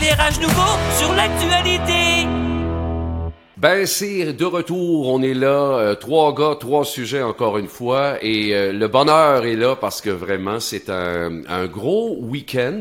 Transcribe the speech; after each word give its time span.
éclairage 0.00 0.40
nouveau 0.40 0.78
sur 0.98 1.12
l'actualité. 1.14 2.26
Ben, 3.60 3.84
c'est 3.84 4.32
de 4.32 4.44
retour. 4.46 5.08
On 5.08 5.20
est 5.20 5.34
là. 5.34 5.78
euh, 5.78 5.94
trois 5.94 6.34
gars, 6.34 6.56
trois 6.58 6.82
sujets 6.86 7.20
encore 7.22 7.58
une 7.58 7.68
fois. 7.68 8.16
Et 8.24 8.54
euh, 8.54 8.72
le 8.72 8.88
bonheur 8.88 9.44
est 9.44 9.54
là 9.54 9.76
parce 9.76 10.00
que 10.00 10.08
vraiment, 10.08 10.60
c'est 10.60 10.88
un, 10.88 11.42
un 11.46 11.66
gros 11.66 12.16
week-end 12.20 12.80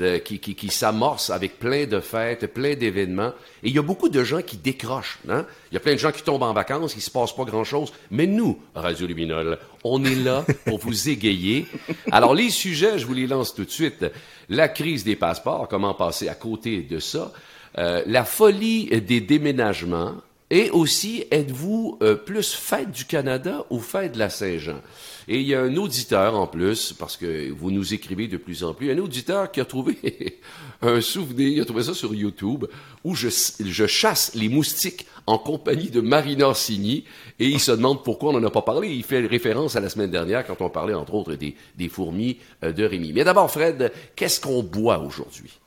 euh, 0.00 0.18
qui, 0.20 0.38
qui, 0.38 0.54
qui 0.54 0.68
s'amorce 0.70 1.28
avec 1.28 1.58
plein 1.58 1.84
de 1.84 2.00
fêtes, 2.00 2.46
plein 2.54 2.74
d'événements. 2.74 3.32
Et 3.62 3.68
il 3.68 3.74
y 3.74 3.78
a 3.78 3.82
beaucoup 3.82 4.08
de 4.08 4.24
gens 4.24 4.40
qui 4.40 4.56
décrochent. 4.56 5.18
Hein? 5.28 5.44
Il 5.70 5.74
y 5.74 5.76
a 5.76 5.80
plein 5.80 5.92
de 5.92 5.98
gens 5.98 6.10
qui 6.10 6.22
tombent 6.22 6.42
en 6.44 6.54
vacances, 6.54 6.94
il 6.96 7.02
se 7.02 7.10
passe 7.10 7.36
pas 7.36 7.44
grand-chose. 7.44 7.92
Mais 8.10 8.26
nous, 8.26 8.58
Radio 8.74 9.06
Luminol, 9.06 9.58
on 9.84 10.02
est 10.06 10.14
là 10.14 10.46
pour 10.64 10.78
vous 10.78 11.08
égayer. 11.10 11.66
Alors, 12.10 12.34
les 12.34 12.48
sujets, 12.48 12.98
je 12.98 13.04
vous 13.06 13.12
les 13.14 13.26
lance 13.26 13.54
tout 13.54 13.66
de 13.66 13.70
suite. 13.70 14.06
La 14.48 14.68
crise 14.68 15.04
des 15.04 15.16
passeports, 15.16 15.68
comment 15.68 15.92
passer 15.92 16.28
à 16.28 16.34
côté 16.34 16.78
de 16.80 16.98
ça? 16.98 17.30
Euh, 17.78 18.02
la 18.06 18.24
folie 18.24 18.86
des 19.00 19.20
déménagements 19.20 20.14
et 20.50 20.70
aussi 20.70 21.24
êtes-vous 21.30 21.98
euh, 22.02 22.14
plus 22.14 22.54
fête 22.54 22.92
du 22.92 23.06
Canada 23.06 23.64
ou 23.70 23.80
fête 23.80 24.12
de 24.12 24.18
la 24.18 24.28
Saint-Jean? 24.28 24.80
Et 25.26 25.40
il 25.40 25.46
y 25.46 25.54
a 25.54 25.60
un 25.60 25.74
auditeur 25.76 26.36
en 26.36 26.46
plus, 26.46 26.92
parce 26.92 27.16
que 27.16 27.50
vous 27.50 27.70
nous 27.70 27.94
écrivez 27.94 28.28
de 28.28 28.36
plus 28.36 28.62
en 28.62 28.74
plus, 28.74 28.90
un 28.90 28.98
auditeur 28.98 29.50
qui 29.50 29.60
a 29.60 29.64
trouvé 29.64 30.38
un 30.82 31.00
souvenir, 31.00 31.48
il 31.48 31.60
a 31.60 31.64
trouvé 31.64 31.82
ça 31.82 31.94
sur 31.94 32.14
YouTube, 32.14 32.66
où 33.04 33.14
je, 33.14 33.28
je 33.58 33.86
chasse 33.86 34.32
les 34.34 34.50
moustiques 34.50 35.06
en 35.26 35.38
compagnie 35.38 35.90
de 35.90 36.02
Marina 36.02 36.48
Orsini, 36.48 37.04
et 37.40 37.48
il 37.48 37.58
se 37.58 37.72
demande 37.72 38.04
pourquoi 38.04 38.30
on 38.30 38.38
n'en 38.38 38.46
a 38.46 38.50
pas 38.50 38.62
parlé. 38.62 38.94
Il 38.94 39.02
fait 39.02 39.26
référence 39.26 39.76
à 39.76 39.80
la 39.80 39.88
semaine 39.88 40.10
dernière 40.10 40.46
quand 40.46 40.60
on 40.60 40.68
parlait 40.68 40.94
entre 40.94 41.14
autres 41.14 41.34
des, 41.34 41.56
des 41.76 41.88
fourmis 41.88 42.38
euh, 42.62 42.70
de 42.70 42.84
Rémi. 42.84 43.12
Mais 43.14 43.24
d'abord, 43.24 43.50
Fred, 43.50 43.90
qu'est-ce 44.14 44.40
qu'on 44.40 44.62
boit 44.62 44.98
aujourd'hui? 44.98 45.58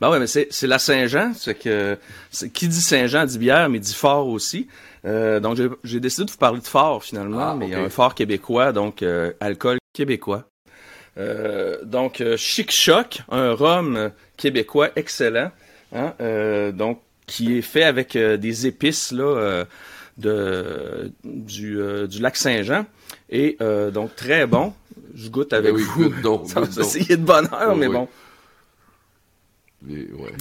Ben 0.00 0.10
ouais, 0.10 0.18
mais 0.18 0.26
c'est, 0.26 0.48
la 0.62 0.78
Saint-Jean. 0.78 1.32
C'est 1.34 1.54
que 1.54 1.98
qui 2.52 2.68
dit 2.68 2.80
Saint-Jean 2.80 3.24
dit 3.24 3.38
bière, 3.38 3.68
mais 3.68 3.78
dit 3.78 3.94
fort 3.94 4.26
aussi. 4.28 4.68
Euh, 5.04 5.38
donc 5.40 5.58
j'ai, 5.84 6.00
décidé 6.00 6.24
de 6.26 6.30
vous 6.30 6.36
parler 6.36 6.60
de 6.60 6.66
fort 6.66 7.02
finalement, 7.04 7.38
Ah, 7.40 7.54
mais 7.58 7.66
ok. 7.66 7.72
un 7.86 7.88
fort 7.90 8.14
québécois, 8.14 8.72
donc 8.72 9.02
euh, 9.02 9.32
alcool 9.40 9.78
québécois. 9.92 10.44
Euh, 11.18 11.78
donc 11.84 12.20
euh, 12.20 12.36
Chic 12.36 12.70
Choc, 12.70 13.20
un 13.30 13.52
rhum 13.54 14.10
québécois 14.36 14.90
excellent, 14.96 15.50
hein, 15.94 16.12
euh, 16.20 16.72
donc 16.72 17.00
qui 17.26 17.56
est 17.58 17.62
fait 17.62 17.84
avec 17.84 18.16
euh, 18.16 18.36
des 18.36 18.66
épices 18.66 19.12
là 19.12 19.24
euh, 19.24 19.64
de 20.18 21.12
du, 21.24 21.80
euh, 21.80 22.06
du 22.06 22.20
lac 22.20 22.36
Saint-Jean 22.36 22.84
et 23.30 23.56
euh, 23.60 23.90
donc 23.90 24.14
très 24.16 24.46
bon. 24.46 24.72
Je 25.14 25.28
goûte 25.30 25.52
avec 25.54 25.72
Ben 25.72 25.76
oui, 25.76 25.82
vous. 25.84 26.10
goûte 26.10 26.20
donc, 26.22 26.48
Ça 26.50 26.60
goûte 26.60 26.70
va 26.70 26.82
donc. 26.82 26.84
essayer 26.84 27.16
de 27.16 27.22
bonheur, 27.24 27.70
Oui, 27.72 27.78
mais 27.78 27.86
oui. 27.86 27.94
bon. 27.94 28.08
Et, 29.90 30.08
ouais. 30.12 30.32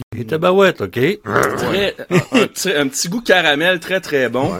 OK? 0.81 0.91
Très, 0.91 1.95
un, 2.09 2.41
un 2.41 2.47
petit, 2.47 2.71
un 2.71 2.87
petit 2.87 3.09
goût 3.09 3.21
caramel 3.21 3.79
très 3.79 4.01
très 4.01 4.29
bon. 4.29 4.57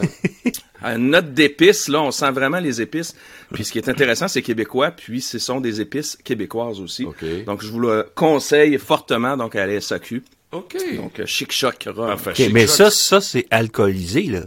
Une 0.82 1.10
note 1.10 1.32
d'épices, 1.32 1.88
là, 1.88 2.02
on 2.02 2.10
sent 2.10 2.30
vraiment 2.30 2.60
les 2.60 2.80
épices. 2.80 3.14
Puis 3.52 3.64
ce 3.64 3.72
qui 3.72 3.78
est 3.78 3.88
intéressant, 3.88 4.28
c'est 4.28 4.42
québécois, 4.42 4.90
puis 4.90 5.20
ce 5.20 5.38
sont 5.38 5.60
des 5.60 5.80
épices 5.80 6.16
québécoises 6.22 6.80
aussi. 6.80 7.06
Donc 7.46 7.62
je 7.62 7.68
vous 7.68 7.80
le 7.80 8.06
conseille 8.14 8.78
fortement 8.78 9.36
donc 9.36 9.56
à 9.56 9.66
la 9.66 9.80
SAQ. 9.80 10.22
OK. 10.52 10.76
Donc 10.96 11.20
euh, 11.20 11.26
chic 11.26 11.52
choc 11.52 11.88
rhum. 11.88 12.10
Enfin, 12.10 12.30
OK, 12.30 12.36
chic 12.36 12.52
mais 12.52 12.66
ça, 12.66 12.90
ça, 12.90 13.20
c'est 13.20 13.46
alcoolisé, 13.50 14.22
là. 14.24 14.42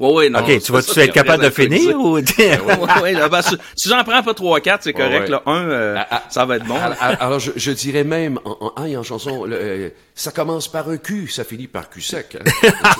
Ouais, 0.00 0.12
ouais, 0.14 0.28
non, 0.30 0.40
OK, 0.40 0.60
tu 0.62 0.72
vas-tu 0.72 0.98
être 0.98 1.12
capable 1.12 1.44
de 1.44 1.50
finir 1.50 1.96
ou... 2.00 2.14
Ouais, 2.18 2.22
ouais, 2.38 3.02
ouais, 3.02 3.12
là, 3.12 3.28
ben, 3.28 3.42
si, 3.42 3.88
j'en 3.88 4.02
prends 4.02 4.22
pas 4.22 4.32
3-4, 4.32 4.78
c'est 4.80 4.92
correct. 4.94 5.24
ouais. 5.24 5.28
Là. 5.28 5.42
Un, 5.46 5.68
euh, 5.70 5.94
Ah, 5.98 6.06
ah, 6.10 6.22
ça 6.30 6.44
va 6.46 6.56
être 6.56 6.64
bon. 6.64 6.74
Alors, 6.76 6.96
alors, 7.20 7.38
je, 7.38 7.52
je 7.54 7.70
dirais 7.70 8.02
même, 8.04 8.38
en, 8.44 8.56
en, 8.60 8.72
ah, 8.76 8.88
et 8.88 8.96
en 8.96 9.02
chanson, 9.02 9.44
le, 9.44 9.56
euh, 9.56 9.88
ça 10.14 10.30
commence 10.32 10.68
par 10.68 10.88
un 10.88 10.96
cul, 10.96 11.28
ça 11.28 11.44
finit 11.44 11.66
par 11.66 11.90
cul 11.90 12.00
sec. 12.00 12.36
hein. 12.40 12.50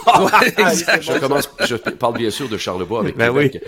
Je, 1.01 1.19
commence, 1.19 1.51
je 1.67 1.77
parle 1.77 2.19
bien 2.19 2.31
sûr 2.31 2.49
de 2.49 2.57
Charlebois 2.59 3.01
avec 3.01 3.17
Ben 3.17 3.33
Québec. 3.33 3.63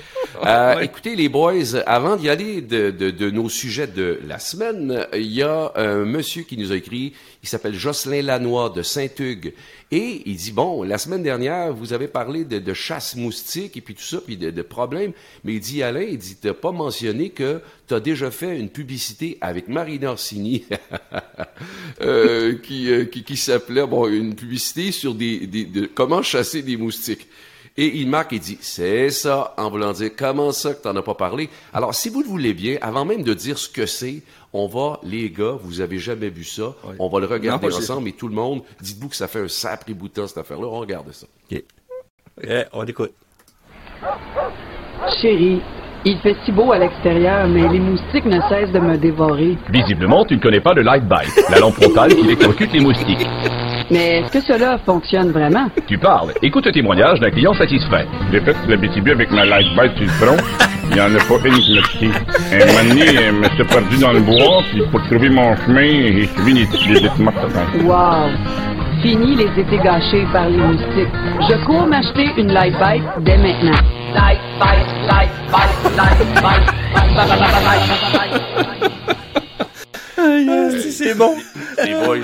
Euh, 0.44 0.80
Écoutez, 0.80 1.16
les 1.16 1.28
boys, 1.28 1.52
avant 1.86 2.16
d'y 2.16 2.28
aller 2.28 2.60
de, 2.60 2.90
de, 2.90 3.10
de 3.10 3.30
nos 3.30 3.48
sujets 3.48 3.86
de 3.86 4.20
la 4.26 4.38
semaine, 4.38 5.06
il 5.14 5.32
y 5.32 5.42
a 5.42 5.72
un 5.76 6.04
monsieur 6.04 6.42
qui 6.42 6.56
nous 6.56 6.72
a 6.72 6.76
écrit, 6.76 7.14
il 7.42 7.48
s'appelle 7.48 7.74
Jocelyn 7.74 8.22
Lanois 8.22 8.70
de 8.70 8.82
Saint-Hugues, 8.82 9.52
et 9.90 10.22
il 10.26 10.36
dit, 10.36 10.52
bon, 10.52 10.84
la 10.84 10.96
semaine 10.96 11.24
dernière, 11.24 11.72
vous 11.72 11.92
avez 11.92 12.06
parlé 12.06 12.44
de, 12.44 12.72
chasse 12.72 13.16
moustique 13.16 13.76
et 13.76 13.80
puis 13.80 13.94
tout 13.94 14.02
ça, 14.02 14.18
puis 14.24 14.36
de, 14.36 14.50
de 14.50 14.62
problèmes, 14.62 15.12
mais 15.42 15.54
il 15.54 15.60
dit, 15.60 15.82
Alain, 15.82 16.02
il 16.02 16.18
dit, 16.18 16.36
t'as 16.36 16.54
pas 16.54 16.70
mentionné 16.70 17.30
que 17.30 17.60
t'as 17.88 17.98
déjà 17.98 18.30
fait 18.30 18.58
une 18.58 18.68
publicité 18.68 19.38
avec 19.40 19.66
Marina 19.68 20.12
Orsini, 20.12 20.64
euh, 22.00 22.56
qui, 22.58 22.90
euh, 22.90 23.06
qui, 23.06 23.24
qui 23.24 23.36
s'appelait, 23.36 23.86
bon, 23.86 24.06
une 24.06 24.36
publicité 24.36 24.92
sur 24.92 25.14
des, 25.14 25.46
des 25.48 25.64
de 25.64 25.86
comment 25.86 26.22
chasser 26.22 26.62
des 26.62 26.76
moustiques. 26.76 27.26
Et 27.76 27.98
il 27.98 28.08
marque 28.08 28.34
et 28.34 28.38
dit, 28.38 28.58
c'est 28.60 29.10
ça, 29.10 29.54
en 29.56 29.70
voulant 29.70 29.92
dire, 29.92 30.10
comment 30.16 30.52
ça 30.52 30.74
que 30.74 30.82
t'en 30.82 30.94
as 30.94 31.02
pas 31.02 31.14
parlé? 31.14 31.48
Alors, 31.72 31.94
si 31.94 32.10
vous 32.10 32.22
le 32.22 32.28
voulez 32.28 32.52
bien, 32.52 32.76
avant 32.82 33.04
même 33.04 33.22
de 33.22 33.32
dire 33.32 33.58
ce 33.58 33.68
que 33.68 33.86
c'est, 33.86 34.22
on 34.52 34.66
va, 34.66 35.00
les 35.02 35.30
gars, 35.30 35.56
vous 35.62 35.80
avez 35.80 35.98
jamais 35.98 36.28
vu 36.28 36.44
ça, 36.44 36.74
on 36.98 37.08
va 37.08 37.20
le 37.20 37.26
regarder 37.26 37.68
Non, 37.68 37.74
ensemble 37.74 38.08
et 38.08 38.12
tout 38.12 38.28
le 38.28 38.34
monde, 38.34 38.62
dites-vous 38.80 39.08
que 39.08 39.16
ça 39.16 39.26
fait 39.26 39.40
un 39.40 39.48
sacré 39.48 39.94
bout 39.94 40.08
de 40.08 40.14
temps, 40.14 40.26
cette 40.26 40.38
affaire-là, 40.38 40.66
on 40.66 40.80
regarde 40.80 41.10
ça. 41.12 41.26
OK. 41.50 41.64
Eh, 42.42 42.62
on 42.72 42.84
écoute. 42.84 43.12
Chérie, 45.22 45.60
il 46.04 46.18
fait 46.18 46.36
si 46.44 46.52
beau 46.52 46.72
à 46.72 46.78
l'extérieur, 46.78 47.46
mais 47.48 47.68
les 47.68 47.78
moustiques 47.78 48.24
ne 48.24 48.40
cessent 48.48 48.72
de 48.72 48.80
me 48.80 48.96
dévorer. 48.96 49.56
Visiblement, 49.70 50.24
tu 50.24 50.36
ne 50.36 50.40
connais 50.40 50.60
pas 50.60 50.74
le 50.74 50.82
Light 50.82 51.04
Bite, 51.04 51.50
la 51.50 51.58
lampe 51.58 51.74
frontale 51.74 52.14
qui 52.14 52.24
électrocute 52.24 52.72
les 52.72 52.80
moustiques. 52.80 53.26
Mais 53.90 54.20
est-ce 54.20 54.32
que 54.32 54.40
cela 54.40 54.78
fonctionne 54.78 55.32
vraiment? 55.32 55.66
Tu 55.86 55.98
parles. 55.98 56.32
Écoute 56.42 56.66
le 56.66 56.72
témoignage 56.72 57.20
d'un 57.20 57.30
client 57.30 57.52
satisfait. 57.54 58.06
J'ai 58.32 58.40
fait 58.40 58.56
la 58.68 58.76
BTB 58.76 59.08
avec 59.08 59.30
ma 59.30 59.44
light 59.44 59.68
bite 59.76 59.96
sur 59.96 60.06
le 60.06 60.08
front. 60.08 60.36
Il 60.90 60.94
n'y 60.94 61.00
en 61.00 61.14
a 61.14 61.18
pas 61.18 61.48
une 61.48 61.54
qui 61.54 61.74
l'a 61.74 61.82
quitté. 61.82 62.06
Un 62.52 62.66
moment 62.66 62.88
donné, 62.88 63.06
je 63.06 63.30
me 63.30 63.44
suis 63.44 63.64
perdu 63.64 63.96
dans 63.98 64.12
le 64.12 64.20
bois, 64.20 64.62
puis 64.70 64.82
pour 64.90 65.02
trouver 65.04 65.30
mon 65.30 65.56
chemin, 65.56 66.12
j'ai 66.12 66.26
suivi 66.26 66.52
les, 66.54 66.60
les 66.60 67.08
petites 67.08 67.18
marques 67.18 67.36
de 67.40 67.82
Wow! 67.84 68.30
Fini 69.02 69.34
les 69.34 69.60
étés 69.60 69.78
gâchés 69.82 70.26
par 70.32 70.48
les 70.48 70.58
moustiques. 70.58 71.08
Je 71.48 71.64
cours 71.64 71.86
m'acheter 71.86 72.28
une 72.36 72.52
light 72.52 72.74
bite 72.74 73.02
dès 73.24 73.36
maintenant. 73.36 73.78
Light 74.14 74.38
bite, 74.60 75.10
light 75.10 75.30
bite, 75.50 75.81
light 75.96 76.18
bite. 76.42 76.68
c'est 80.90 81.14
bon. 81.14 81.36
Les 81.84 81.94
boys. 81.94 82.20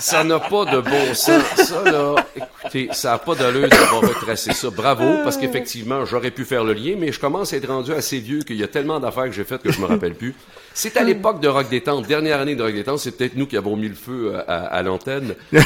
Ça 0.00 0.24
n'a 0.24 0.38
pas 0.38 0.64
de 0.64 0.80
bon 0.80 1.14
sens. 1.14 1.42
Ça, 1.56 1.82
là, 1.82 2.14
écoutez, 2.36 2.88
ça 2.92 3.12
n'a 3.12 3.18
pas 3.18 3.34
d'allure 3.34 3.68
d'avoir 3.68 4.02
retracé 4.02 4.52
ça. 4.52 4.70
Bravo, 4.70 5.04
parce 5.24 5.36
qu'effectivement, 5.36 6.04
j'aurais 6.04 6.30
pu 6.30 6.44
faire 6.44 6.64
le 6.64 6.72
lien, 6.72 6.94
mais 6.98 7.12
je 7.12 7.20
commence 7.20 7.52
à 7.52 7.56
être 7.56 7.68
rendu 7.68 7.92
assez 7.92 8.18
vieux 8.18 8.40
qu'il 8.40 8.56
y 8.56 8.62
a 8.62 8.68
tellement 8.68 9.00
d'affaires 9.00 9.24
que 9.24 9.32
j'ai 9.32 9.44
faites 9.44 9.62
que 9.62 9.72
je 9.72 9.80
me 9.80 9.86
rappelle 9.86 10.14
plus. 10.14 10.34
C'est 10.74 10.96
à 10.96 11.02
l'époque 11.02 11.40
de 11.40 11.48
Rock 11.48 11.68
Détente, 11.68 12.06
dernière 12.06 12.40
année 12.40 12.54
de 12.54 12.62
Rock 12.62 12.74
Détente, 12.74 12.98
c'est 13.00 13.12
peut-être 13.12 13.36
nous 13.36 13.46
qui 13.46 13.56
avons 13.56 13.76
mis 13.76 13.88
le 13.88 13.94
feu 13.94 14.34
à, 14.46 14.82
l'antenne. 14.82 15.34
Euh, 15.52 15.60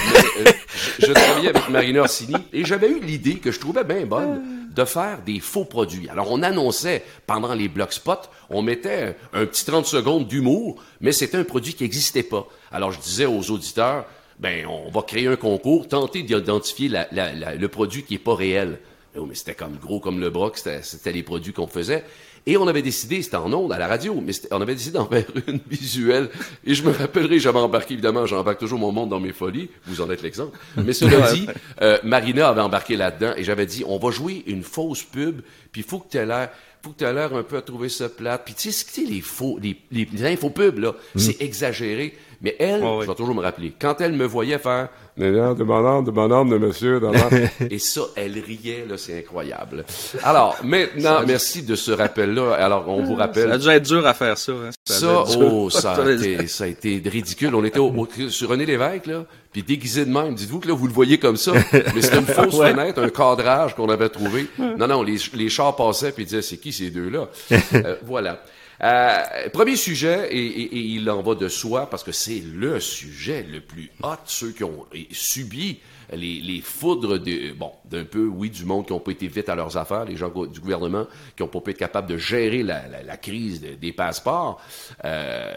je, 0.98 1.06
je 1.06 1.12
travaillais 1.12 1.50
avec 1.50 1.68
Marina 1.68 2.00
Orsini 2.00 2.34
et 2.52 2.64
j'avais 2.64 2.88
eu 2.88 3.00
l'idée 3.00 3.34
que 3.34 3.50
je 3.50 3.60
trouvais 3.60 3.84
bien 3.84 4.06
bonne 4.06 4.40
de 4.74 4.84
faire 4.84 5.18
des 5.24 5.40
faux 5.40 5.64
produits. 5.64 6.08
Alors, 6.08 6.30
on 6.30 6.42
annonçait 6.42 7.04
pendant 7.26 7.54
les 7.54 7.68
blocs 7.68 7.92
spots, 7.92 8.28
on 8.50 8.62
mettait 8.62 9.16
un 9.32 9.44
petit 9.44 9.64
30 9.64 9.86
secondes 9.86 10.26
d'humour, 10.26 10.82
mais 11.00 11.12
c'était 11.12 11.36
un 11.36 11.44
produit 11.44 11.74
qui 11.74 11.82
n'existait 11.82 12.22
pas. 12.22 12.46
Alors, 12.72 12.92
je 12.92 13.00
disais 13.00 13.26
aux 13.26 13.50
auditeurs, 13.50 14.06
ben, 14.38 14.66
on 14.66 14.90
va 14.90 15.02
créer 15.02 15.26
un 15.26 15.36
concours, 15.36 15.86
tenter 15.88 16.22
d'identifier 16.22 16.88
la- 16.88 17.06
la- 17.12 17.32
la- 17.34 17.54
le 17.54 17.68
produit 17.68 18.02
qui 18.02 18.14
est 18.14 18.18
pas 18.18 18.34
réel. 18.34 18.78
Oui, 19.14 19.26
mais 19.28 19.34
c'était 19.34 19.54
comme 19.54 19.76
gros 19.76 20.00
comme 20.00 20.20
le 20.20 20.30
que 20.30 20.58
c'était 20.82 21.12
les 21.12 21.22
produits 21.22 21.52
qu'on 21.52 21.66
faisait. 21.66 22.02
Et 22.44 22.56
on 22.56 22.66
avait 22.66 22.82
décidé, 22.82 23.22
c'était 23.22 23.36
en 23.36 23.52
ondes, 23.52 23.72
à 23.72 23.78
la 23.78 23.86
radio, 23.86 24.20
mais 24.20 24.32
on 24.50 24.60
avait 24.60 24.74
décidé 24.74 24.94
d'en 24.98 25.06
faire 25.08 25.26
une 25.46 25.60
visuelle. 25.70 26.28
Et 26.64 26.74
je 26.74 26.82
me 26.82 26.90
rappellerai, 26.90 27.38
j'avais 27.38 27.58
embarqué, 27.60 27.92
évidemment, 27.92 28.26
j'embarque 28.26 28.58
toujours 28.58 28.80
mon 28.80 28.90
monde 28.90 29.10
dans 29.10 29.20
mes 29.20 29.32
folies, 29.32 29.68
vous 29.86 30.00
en 30.00 30.10
êtes 30.10 30.22
l'exemple. 30.22 30.58
Mais 30.76 30.92
cela 30.92 31.30
dit, 31.32 31.46
euh, 31.82 31.98
Marina 32.02 32.48
avait 32.48 32.62
embarqué 32.62 32.96
là-dedans 32.96 33.34
et 33.36 33.44
j'avais 33.44 33.66
dit, 33.66 33.84
on 33.86 33.98
va 33.98 34.10
jouer 34.10 34.42
une 34.46 34.64
fausse 34.64 35.04
pub, 35.04 35.42
puis 35.70 35.82
il 35.82 35.84
faut 35.84 36.00
que 36.00 36.10
tu 36.10 36.16
aies 36.16 36.26
l'air 36.26 36.50
faut 36.84 36.90
que 36.90 36.98
tu 36.98 37.04
l'air 37.04 37.32
un 37.32 37.44
peu 37.44 37.56
à 37.58 37.62
trouver 37.62 37.88
ça 37.88 38.08
plate. 38.08 38.42
Puis 38.44 38.54
tu 38.54 38.72
sais, 38.72 39.02
les 39.02 39.20
faux, 39.20 39.56
les, 39.62 39.76
les, 39.92 40.08
les 40.12 40.24
infopubs, 40.24 40.80
là, 40.80 40.94
c'est 41.14 41.40
exagéré. 41.40 42.18
Mais 42.42 42.56
elle, 42.58 42.82
je 43.02 43.06
vais 43.06 43.14
toujours 43.14 43.34
me 43.34 43.40
rappeler, 43.42 43.72
quand 43.80 44.00
elle 44.00 44.12
me 44.14 44.24
voyait 44.26 44.58
faire 44.58 44.88
de 45.16 45.62
bonhomme, 45.62 46.04
de 46.04 46.10
bonhomme, 46.10 46.48
de 46.50 46.58
monsieur, 46.58 46.98
de 46.98 47.08
et 47.70 47.78
ça, 47.78 48.00
elle 48.16 48.38
riait, 48.38 48.84
là, 48.88 48.96
c'est 48.96 49.18
incroyable. 49.18 49.84
Alors, 50.24 50.56
maintenant, 50.64 51.20
merci 51.26 51.62
de 51.62 51.74
ce 51.76 51.92
rappel-là. 51.92 52.54
Alors, 52.54 52.88
on 52.88 53.02
vous 53.02 53.16
Ça 53.16 53.22
a 53.24 53.26
rappelle. 53.26 53.58
dû 53.58 53.68
être 53.68 53.82
dur 53.84 54.06
à 54.06 54.14
faire 54.14 54.38
ça. 54.38 54.52
Hein. 54.52 54.70
Ça, 54.86 55.24
dur. 55.36 55.52
oh, 55.52 55.70
ça 55.70 55.92
a, 55.92 56.10
été, 56.12 56.46
ça 56.46 56.64
a 56.64 56.66
été 56.66 57.00
ridicule. 57.04 57.54
On 57.54 57.62
était 57.64 57.78
au, 57.78 57.90
au- 57.94 58.08
sur 58.30 58.48
René 58.48 58.64
Lévesque, 58.66 59.06
là, 59.06 59.24
puis 59.52 59.62
déguisé 59.62 60.04
de 60.06 60.10
même. 60.10 60.34
Dites-vous 60.34 60.60
que 60.60 60.68
là, 60.68 60.74
vous 60.74 60.86
le 60.86 60.92
voyez 60.94 61.18
comme 61.18 61.36
ça, 61.36 61.52
mais 61.72 62.00
c'était 62.00 62.18
une 62.18 62.26
fausse 62.26 62.56
fenêtre, 62.58 63.00
un 63.02 63.10
cadrage 63.10 63.76
qu'on 63.76 63.90
avait 63.90 64.08
trouvé. 64.08 64.46
Non, 64.58 64.86
non, 64.88 65.02
les, 65.02 65.16
les 65.34 65.48
chars 65.50 65.76
passaient 65.76 66.10
puis 66.12 66.22
ils 66.24 66.26
disaient, 66.26 66.42
c'est 66.42 66.56
qui 66.56 66.72
ces 66.72 66.90
deux-là? 66.90 67.28
Euh, 67.74 67.96
voilà. 68.02 68.42
Euh, 68.84 69.48
premier 69.52 69.76
sujet, 69.76 70.28
et, 70.34 70.44
et- 70.44 70.74
et 70.76 70.80
il 70.80 71.08
en 71.08 71.22
va 71.22 71.34
de 71.36 71.48
soi, 71.48 71.88
parce 71.88 72.02
que 72.02 72.10
c'est 72.10 72.42
le 72.52 72.80
sujet 72.80 73.46
le 73.48 73.60
plus 73.60 73.90
hot, 74.02 74.16
ceux 74.26 74.50
qui 74.50 74.64
ont 74.64 74.86
subi 75.12 75.78
les, 76.12 76.40
les 76.40 76.60
foudres 76.60 77.18
de, 77.20 77.52
bon, 77.52 77.70
d'un 77.88 78.04
peu, 78.04 78.26
oui, 78.26 78.50
du 78.50 78.64
monde 78.64 78.84
qui 78.86 78.92
n'ont 78.92 78.98
pas 78.98 79.12
été 79.12 79.28
vite 79.28 79.48
à 79.48 79.54
leurs 79.54 79.76
affaires, 79.76 80.04
les 80.04 80.16
gens 80.16 80.30
du 80.46 80.58
gouvernement 80.60 81.06
qui 81.36 81.42
n'ont 81.44 81.48
pas 81.48 81.60
pu 81.60 81.70
être 81.70 81.78
capables 81.78 82.08
de 82.08 82.16
gérer 82.18 82.64
la, 82.64 82.88
la- 82.88 83.02
la 83.04 83.16
crise 83.16 83.60
de- 83.60 83.74
des 83.74 83.92
passeports. 83.92 84.60
Euh, 85.04 85.52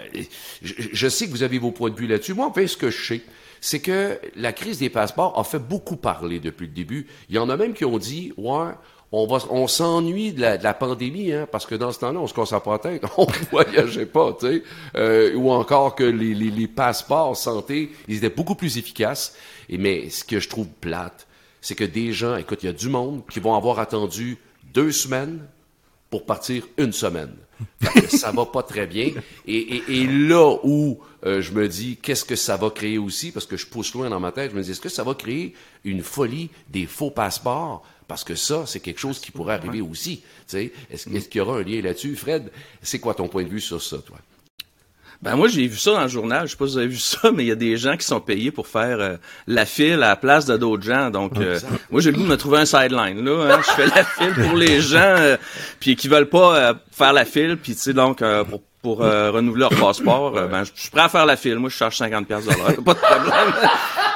je, 0.61 0.73
je 0.93 1.07
sais 1.09 1.25
que 1.25 1.31
vous 1.31 1.43
avez 1.43 1.57
vos 1.57 1.71
points 1.71 1.89
de 1.89 1.95
vue 1.95 2.07
là-dessus. 2.07 2.35
Moi, 2.35 2.45
en 2.45 2.53
fait, 2.53 2.67
ce 2.67 2.77
que 2.77 2.91
je 2.91 3.05
sais, 3.07 3.21
c'est 3.59 3.79
que 3.79 4.19
la 4.35 4.53
crise 4.53 4.77
des 4.79 4.91
passeports 4.91 5.37
a 5.39 5.43
fait 5.43 5.57
beaucoup 5.59 5.95
parler 5.95 6.39
depuis 6.39 6.67
le 6.67 6.73
début. 6.73 7.07
Il 7.29 7.35
y 7.35 7.39
en 7.39 7.49
a 7.49 7.57
même 7.57 7.73
qui 7.73 7.83
ont 7.85 7.97
dit, 7.97 8.31
ouais, 8.37 8.69
on 9.11 9.67
s'ennuie 9.67 10.33
de 10.33 10.41
la, 10.41 10.73
pandémie, 10.73 11.31
hein, 11.31 11.47
parce 11.51 11.65
que 11.65 11.75
dans 11.75 11.91
ce 11.91 11.99
temps-là, 11.99 12.19
on 12.19 12.27
se 12.27 12.33
cassait 12.33 12.59
pas 12.59 12.73
la 12.73 12.79
tête, 12.79 13.03
on 13.17 13.27
voyageait 13.51 14.05
pas, 14.05 14.35
tu 14.39 14.63
euh, 14.95 15.33
ou 15.35 15.51
encore 15.51 15.95
que 15.95 16.03
les, 16.03 16.67
passeports 16.67 17.37
santé, 17.37 17.91
ils 18.07 18.17
étaient 18.17 18.29
beaucoup 18.29 18.55
plus 18.55 18.77
efficaces. 18.77 19.35
Mais 19.69 20.09
ce 20.09 20.23
que 20.23 20.39
je 20.39 20.49
trouve 20.49 20.67
plate, 20.67 21.27
c'est 21.61 21.75
que 21.75 21.83
des 21.83 22.13
gens, 22.13 22.35
écoute, 22.35 22.59
il 22.63 22.67
y 22.67 22.69
a 22.69 22.73
du 22.73 22.89
monde 22.89 23.23
qui 23.29 23.39
vont 23.39 23.55
avoir 23.55 23.79
attendu 23.79 24.37
deux 24.73 24.91
semaines 24.91 25.39
pour 26.09 26.25
partir 26.25 26.67
une 26.77 26.91
semaine. 26.91 27.33
Ça 28.09 28.31
va 28.31 28.45
pas 28.45 28.63
très 28.63 28.85
bien. 28.85 29.11
Et 29.47 30.05
là 30.07 30.57
où 30.63 30.99
euh, 31.25 31.41
je 31.41 31.51
me 31.53 31.67
dis, 31.67 31.97
qu'est-ce 31.97 32.23
que 32.23 32.35
ça 32.35 32.55
va 32.55 32.69
créer 32.69 32.97
aussi, 32.99 33.31
parce 33.31 33.47
que 33.47 33.57
je 33.57 33.65
pousse 33.65 33.93
loin 33.93 34.09
dans 34.09 34.19
ma 34.19 34.31
tête, 34.31 34.51
je 34.51 34.55
me 34.55 34.61
dis, 34.61 34.71
est-ce 34.71 34.81
que 34.81 34.89
ça 34.89 35.03
va 35.03 35.15
créer 35.15 35.53
une 35.83 36.03
folie 36.03 36.49
des 36.69 36.85
faux 36.85 37.09
passeports? 37.09 37.83
Parce 38.07 38.23
que 38.23 38.35
ça, 38.35 38.65
c'est 38.67 38.79
quelque 38.79 38.99
chose 38.99 39.19
qui 39.19 39.31
pourrait 39.31 39.55
arriver 39.55 39.81
aussi. 39.81 40.17
Tu 40.17 40.23
sais, 40.47 40.73
Est-ce 40.91 41.29
qu'il 41.29 41.39
y 41.39 41.41
aura 41.41 41.57
un 41.57 41.63
lien 41.63 41.81
là-dessus? 41.81 42.15
Fred, 42.15 42.51
c'est 42.81 42.99
quoi 42.99 43.15
ton 43.15 43.27
point 43.27 43.43
de 43.43 43.49
vue 43.49 43.61
sur 43.61 43.81
ça, 43.81 43.97
toi? 43.97 44.17
Ben 45.21 45.35
moi 45.35 45.47
j'ai 45.47 45.65
vu 45.65 45.77
ça 45.77 45.91
dans 45.93 46.03
le 46.03 46.07
journal, 46.07 46.45
je 46.45 46.51
sais 46.51 46.57
pas 46.57 46.67
si 46.67 46.73
vous 46.73 46.77
avez 46.77 46.87
vu 46.87 46.97
ça, 46.97 47.31
mais 47.31 47.43
il 47.45 47.47
y 47.47 47.51
a 47.51 47.55
des 47.55 47.77
gens 47.77 47.95
qui 47.97 48.05
sont 48.05 48.19
payés 48.19 48.51
pour 48.51 48.67
faire 48.67 48.99
euh, 48.99 49.15
la 49.47 49.65
file 49.65 49.93
à 49.93 50.09
la 50.09 50.15
place 50.15 50.45
de 50.45 50.57
d'autres 50.57 50.83
gens. 50.83 51.09
Donc 51.09 51.37
euh, 51.37 51.59
moi 51.89 52.01
j'ai 52.01 52.11
le 52.11 52.17
goût 52.17 52.23
de 52.23 52.29
me 52.29 52.37
trouver 52.37 52.59
un 52.59 52.65
sideline 52.65 53.23
là, 53.23 53.55
hein. 53.55 53.61
je 53.65 53.71
fais 53.71 53.87
la 53.87 54.03
file 54.03 54.33
pour 54.33 54.57
les 54.57 54.81
gens 54.81 54.99
euh, 54.99 55.37
puis 55.79 55.95
qui 55.95 56.09
veulent 56.09 56.29
pas 56.29 56.57
euh, 56.57 56.73
faire 56.91 57.13
la 57.13 57.25
file 57.25 57.57
puis 57.57 57.73
tu 57.73 57.81
sais 57.81 57.93
donc 57.93 58.21
euh, 58.21 58.43
pour 58.43 58.61
pour 58.85 59.01
euh, 59.03 59.31
renouveler 59.31 59.61
leur 59.61 59.71
passeport, 59.71 60.37
euh, 60.37 60.45
ben 60.45 60.63
je 60.63 60.69
suis 60.79 60.91
prêt 60.91 61.01
à 61.01 61.09
faire 61.09 61.25
la 61.25 61.35
file. 61.35 61.55
Moi 61.57 61.71
je 61.71 61.75
charge 61.75 61.97
50 61.97 62.27
pièces 62.27 62.45
de 62.45 62.51
l'heure, 62.51 62.83
pas 62.85 62.93
de 62.93 62.99
problème. 62.99 63.33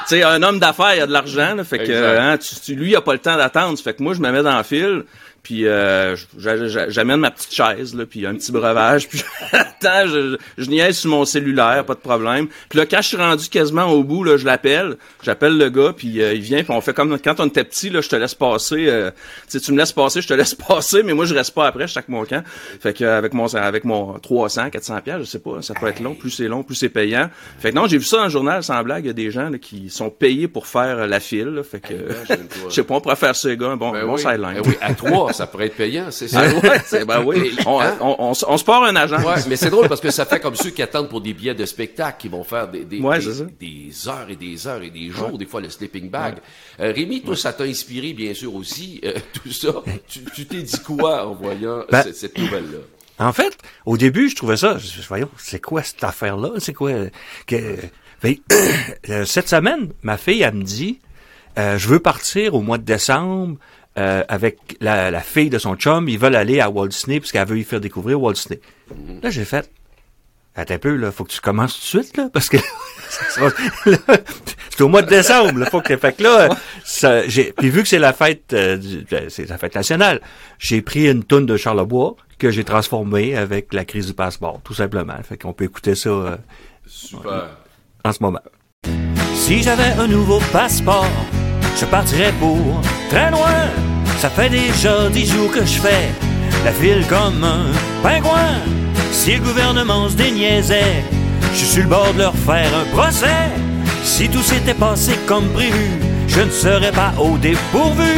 tu 0.08 0.14
sais 0.14 0.22
un 0.22 0.40
homme 0.44 0.60
d'affaires, 0.60 0.94
il 0.94 1.00
a 1.02 1.06
de 1.08 1.12
l'argent 1.12 1.56
là, 1.56 1.64
fait 1.64 1.78
que 1.78 2.18
hein, 2.18 2.38
tu- 2.38 2.54
tu- 2.60 2.74
lui 2.76 2.90
il 2.90 2.96
a 2.96 3.00
pas 3.00 3.12
le 3.14 3.18
temps 3.18 3.36
d'attendre, 3.36 3.76
fait 3.80 3.94
que 3.94 4.02
moi 4.04 4.14
je 4.14 4.20
me 4.20 4.30
mets 4.30 4.44
dans 4.44 4.54
la 4.54 4.62
file. 4.62 5.04
Puis 5.42 5.66
euh, 5.66 6.16
j'a- 6.38 6.68
j'a- 6.68 6.90
j'amène 6.90 7.20
ma 7.20 7.30
petite 7.30 7.52
chaise, 7.52 7.94
là, 7.94 8.04
puis 8.06 8.26
un 8.26 8.34
petit 8.34 8.52
breuvage, 8.52 9.08
puis 9.10 9.22
j'attends, 9.50 10.06
je, 10.06 10.36
je 10.58 10.68
niaise 10.70 10.98
sur 10.98 11.10
mon 11.10 11.24
cellulaire, 11.24 11.84
pas 11.86 11.94
de 11.94 12.00
problème. 12.00 12.48
Puis 12.68 12.78
là, 12.78 12.84
quand 12.86 13.00
je 13.00 13.08
suis 13.08 13.16
rendu 13.16 13.48
quasiment 13.48 13.86
au 13.86 14.04
bout, 14.04 14.22
là, 14.22 14.36
je 14.36 14.44
l'appelle, 14.44 14.96
j'appelle 15.22 15.56
le 15.56 15.70
gars, 15.70 15.94
puis 15.96 16.20
euh, 16.22 16.34
il 16.34 16.40
vient, 16.42 16.62
puis 16.62 16.72
on 16.74 16.80
fait 16.82 16.92
comme 16.92 17.18
quand 17.18 17.40
on 17.40 17.46
était 17.46 17.64
petit, 17.64 17.88
là, 17.90 18.00
je 18.02 18.08
te 18.08 18.16
laisse 18.16 18.34
passer, 18.34 18.86
euh, 18.88 19.10
tu 19.50 19.58
sais, 19.58 19.60
tu 19.60 19.72
me 19.72 19.78
laisses 19.78 19.92
passer, 19.92 20.20
je 20.20 20.28
te 20.28 20.34
laisse 20.34 20.54
passer, 20.68 21.02
mais 21.02 21.14
moi 21.14 21.24
je 21.24 21.34
reste 21.34 21.54
pas 21.54 21.66
après, 21.66 21.86
je 21.88 21.92
chaque 21.94 22.08
mon 22.08 22.24
camp. 22.24 22.44
Fait 22.80 22.92
que 22.92 23.04
avec 23.04 23.32
mon 23.32 23.46
avec 23.54 23.84
mon 23.84 24.18
300, 24.18 24.70
400 24.70 25.00
pièces, 25.00 25.18
je 25.20 25.24
sais 25.24 25.38
pas, 25.38 25.62
ça 25.62 25.74
peut 25.74 25.86
être 25.86 26.00
long, 26.00 26.14
plus 26.14 26.30
c'est 26.30 26.48
long, 26.48 26.62
plus 26.62 26.74
c'est 26.74 26.88
payant. 26.90 27.30
Fait 27.58 27.70
que 27.70 27.76
non, 27.76 27.86
j'ai 27.86 27.98
vu 27.98 28.04
ça 28.04 28.18
dans 28.18 28.24
le 28.24 28.30
journal, 28.30 28.62
sans 28.62 28.82
blague, 28.82 29.04
il 29.04 29.08
y 29.08 29.10
a 29.10 29.14
des 29.14 29.30
gens 29.30 29.48
là, 29.48 29.58
qui 29.58 29.88
sont 29.90 30.10
payés 30.10 30.48
pour 30.48 30.66
faire 30.66 30.98
euh, 30.98 31.06
la 31.06 31.18
file, 31.18 31.46
là, 31.48 31.62
fait 31.62 31.80
que 31.80 31.94
je 32.68 32.74
sais 32.74 32.82
pas, 32.84 32.94
on 32.94 33.00
pourrait 33.00 33.16
faire 33.16 33.34
ça, 33.34 33.54
gars, 33.56 33.74
bon, 33.76 33.90
Ben 33.90 34.04
bon 34.06 34.14
oui. 34.14 34.18
sideline. 34.20 34.54
Ben 34.54 34.62
oui, 34.66 34.74
à 34.80 34.92
trois, 34.94 35.29
ça 35.32 35.46
pourrait 35.46 35.66
être 35.66 35.76
payant, 35.76 36.10
c'est 36.10 36.28
ça. 36.28 36.42
Ouais, 36.92 37.04
ben 37.04 37.22
oui. 37.24 37.56
On, 37.66 37.80
Hein? 37.80 37.96
on, 38.00 38.16
on, 38.18 38.32
on 38.48 38.56
se 38.58 38.64
part 38.64 38.82
un 38.84 38.94
agent. 38.96 39.18
Ouais, 39.22 39.34
mais 39.48 39.56
c'est 39.56 39.70
drôle 39.70 39.88
parce 39.88 40.00
que 40.00 40.10
ça 40.10 40.24
fait 40.26 40.40
comme 40.40 40.54
ceux 40.56 40.70
qui 40.70 40.82
attendent 40.82 41.08
pour 41.08 41.20
des 41.20 41.32
billets 41.32 41.54
de 41.54 41.64
spectacle, 41.66 42.18
qui 42.20 42.28
vont 42.28 42.44
faire 42.44 42.68
des, 42.68 42.84
des, 42.84 43.00
Ouais, 43.00 43.18
des, 43.58 44.08
heures 44.08 44.26
et 44.28 44.36
des 44.36 44.66
heures 44.66 44.82
et 44.82 44.90
des 44.90 45.10
jours, 45.10 45.36
des 45.38 45.46
fois 45.46 45.60
le 45.60 45.70
sleeping 45.70 46.10
bag. 46.10 46.36
Euh, 46.80 46.92
Rémi, 46.94 47.22
toi, 47.22 47.36
ça 47.36 47.52
t'a 47.52 47.64
inspiré, 47.64 48.12
bien 48.12 48.34
sûr, 48.34 48.54
aussi, 48.54 49.00
euh, 49.04 49.12
tout 49.32 49.50
ça. 49.52 49.72
Tu 50.08 50.46
t'es 50.46 50.62
dit 50.62 50.80
quoi 50.80 51.26
en 51.26 51.34
voyant 51.34 51.84
Ben- 51.90 52.02
cette, 52.02 52.16
cette 52.16 52.38
nouvelle-là? 52.38 52.78
En 53.18 53.32
fait, 53.34 53.56
au 53.84 53.96
début, 53.98 54.30
je 54.30 54.36
trouvais 54.36 54.56
ça, 54.56 54.78
je, 54.78 54.86
je- 54.86 55.06
voyons, 55.06 55.28
c'est 55.36 55.60
quoi 55.60 55.82
cette 55.82 56.02
affaire-là? 56.02 56.52
C'est 56.58 56.72
quoi? 56.72 56.90
Que, 57.46 57.76
ben, 58.22 58.34
euh, 59.10 59.24
cette 59.26 59.48
semaine, 59.48 59.90
ma 60.02 60.16
fille, 60.16 60.40
elle 60.40 60.54
me 60.54 60.62
dit, 60.62 61.00
euh, 61.58 61.76
je 61.76 61.88
veux 61.88 62.00
partir 62.00 62.54
au 62.54 62.62
mois 62.62 62.78
de 62.78 62.84
décembre 62.84 63.56
euh, 63.98 64.22
avec 64.28 64.58
la, 64.80 65.10
la 65.10 65.20
fille 65.20 65.50
de 65.50 65.58
son 65.58 65.74
chum. 65.76 66.08
Ils 66.08 66.18
veulent 66.18 66.36
aller 66.36 66.60
à 66.60 66.70
Walt 66.70 66.88
Disney 66.88 67.20
parce 67.20 67.32
qu'elle 67.32 67.46
veut 67.46 67.58
y 67.58 67.64
faire 67.64 67.80
découvrir 67.80 68.20
Walt 68.20 68.32
Disney. 68.34 68.60
Là, 69.22 69.30
j'ai 69.30 69.44
fait, 69.44 69.70
attends 70.54 70.74
un 70.74 70.78
peu, 70.78 70.94
là, 70.96 71.10
faut 71.12 71.24
que 71.24 71.32
tu 71.32 71.40
commences 71.40 71.74
tout 71.74 71.98
de 71.98 72.02
suite, 72.04 72.16
là, 72.16 72.28
parce 72.32 72.48
que 72.48 72.56
c'est 74.70 74.82
au 74.82 74.88
mois 74.88 75.02
de 75.02 75.08
décembre, 75.08 75.58
là, 75.58 75.66
faut 75.66 75.80
que, 75.80 75.96
fait 75.96 76.16
que 76.16 76.22
là, 76.22 76.48
ça, 76.84 77.26
j'ai, 77.28 77.52
puis 77.52 77.70
vu 77.70 77.82
que 77.82 77.88
c'est 77.88 77.98
la 77.98 78.12
fête, 78.12 78.52
euh, 78.52 78.76
du- 78.76 79.02
de- 79.04 79.28
c'est 79.28 79.48
la 79.48 79.58
fête 79.58 79.74
nationale, 79.74 80.20
j'ai 80.58 80.82
pris 80.82 81.08
une 81.10 81.24
tonne 81.24 81.46
de 81.46 81.56
Charlebois 81.56 82.16
que 82.38 82.50
j'ai 82.50 82.64
transformée 82.64 83.36
avec 83.36 83.72
la 83.74 83.84
crise 83.84 84.06
du 84.06 84.14
passeport, 84.14 84.60
tout 84.64 84.74
simplement. 84.74 85.14
Fait 85.28 85.36
qu'on 85.36 85.52
peut 85.52 85.64
écouter 85.64 85.94
ça 85.94 86.08
euh, 86.10 86.36
Super. 86.86 87.48
en 88.04 88.12
ce 88.12 88.22
moment. 88.22 88.40
Si 89.34 89.62
j'avais 89.62 89.92
un 89.98 90.06
nouveau 90.06 90.40
passeport, 90.52 91.06
je 91.78 91.84
partirais 91.86 92.32
pour 92.38 92.80
très 93.08 93.30
loin. 93.30 93.68
Ça 94.18 94.28
fait 94.28 94.50
déjà 94.50 95.08
dix 95.10 95.26
jours 95.26 95.50
que 95.50 95.60
je 95.60 95.80
fais 95.80 96.10
la 96.64 96.72
file 96.72 97.04
comme 97.08 97.42
un 97.44 97.66
pingouin. 98.02 98.60
Si 99.12 99.32
le 99.32 99.40
gouvernement 99.40 100.08
se 100.08 100.14
déniaisait, 100.14 101.04
je 101.52 101.58
suis 101.58 101.66
sur 101.66 101.82
le 101.82 101.88
bord 101.88 102.12
de 102.14 102.18
leur 102.18 102.34
faire 102.34 102.70
un 102.74 102.96
procès. 102.96 103.48
Si 104.04 104.28
tout 104.28 104.42
s'était 104.42 104.74
passé 104.74 105.12
comme 105.26 105.48
prévu, 105.48 105.90
je 106.28 106.40
ne 106.40 106.50
serais 106.50 106.92
pas 106.92 107.12
au 107.18 107.36
dépourvu. 107.38 108.14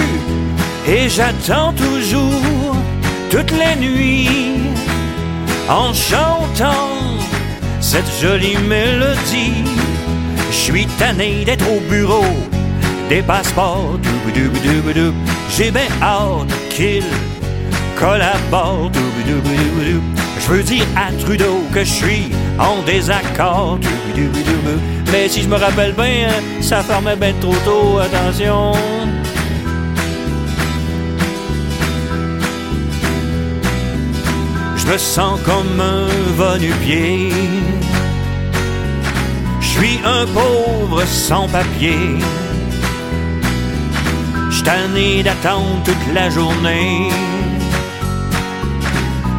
Et 0.88 1.08
j'attends 1.08 1.72
toujours 1.72 2.76
toutes 3.30 3.52
les 3.52 3.76
nuits 3.80 4.60
en 5.68 5.92
chantant 5.92 7.18
cette 7.80 8.10
jolie 8.20 8.58
mélodie. 8.58 9.64
Je 10.50 10.56
suis 10.56 10.86
tanné 10.98 11.44
d'être 11.44 11.66
au 11.70 11.80
bureau 11.88 12.24
des 13.12 13.22
passeports. 13.22 13.98
J'ai 15.54 15.70
bien 15.70 15.90
hâte 16.00 16.52
qu'il 16.70 17.04
collabore. 17.98 18.90
Je 20.40 20.46
veux 20.52 20.62
dire 20.62 20.86
à 20.96 21.12
Trudeau 21.22 21.58
que 21.74 21.80
je 21.84 21.92
suis 21.92 22.30
en 22.58 22.82
désaccord. 22.86 23.78
Mais 25.12 25.28
si 25.28 25.42
je 25.42 25.48
me 25.48 25.56
rappelle 25.56 25.92
bien, 25.92 26.28
ça 26.62 26.82
fermait 26.82 27.16
bien 27.16 27.34
trop 27.40 27.58
tôt. 27.66 27.98
Attention. 27.98 28.72
Je 34.76 34.86
me 34.86 34.96
sens 34.96 35.38
comme 35.44 35.80
un 35.80 36.08
va-nu-pied. 36.38 37.30
Je 39.60 39.66
suis 39.66 40.00
un 40.02 40.24
pauvre 40.26 41.04
sans 41.06 41.46
papier. 41.48 42.16
Tanné 44.64 45.22
d'attendre 45.24 45.82
toute 45.84 46.14
la 46.14 46.30
journée. 46.30 47.08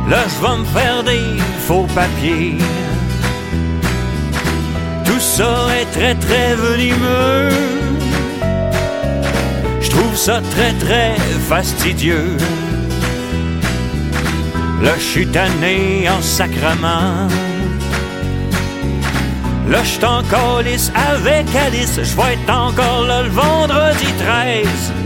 Là, 0.10 0.24
je 0.28 0.46
vais 0.46 0.58
me 0.58 0.66
faire 0.66 1.04
des 1.04 1.42
faux 1.66 1.88
papiers. 1.96 2.58
Tout 5.06 5.20
ça 5.20 5.68
est 5.80 5.86
très 5.98 6.16
très 6.16 6.56
venimeux. 6.56 7.50
Je 9.80 9.90
trouve 9.90 10.16
ça 10.16 10.42
très 10.52 10.74
très 10.74 11.16
fastidieux. 11.48 12.36
Là, 14.82 14.92
je 14.98 15.04
suis 15.04 15.28
tanné 15.28 16.10
en 16.10 16.22
sacrement. 16.22 17.30
Là, 19.70 19.80
je 19.84 19.90
suis 19.90 20.92
avec 21.12 21.46
Alice. 21.56 22.00
Je 22.04 22.16
vais 22.18 22.34
être 22.34 22.50
encore 22.54 23.06
là 23.08 23.24
le 23.24 23.30
vendredi 23.30 24.08
13. 24.20 25.03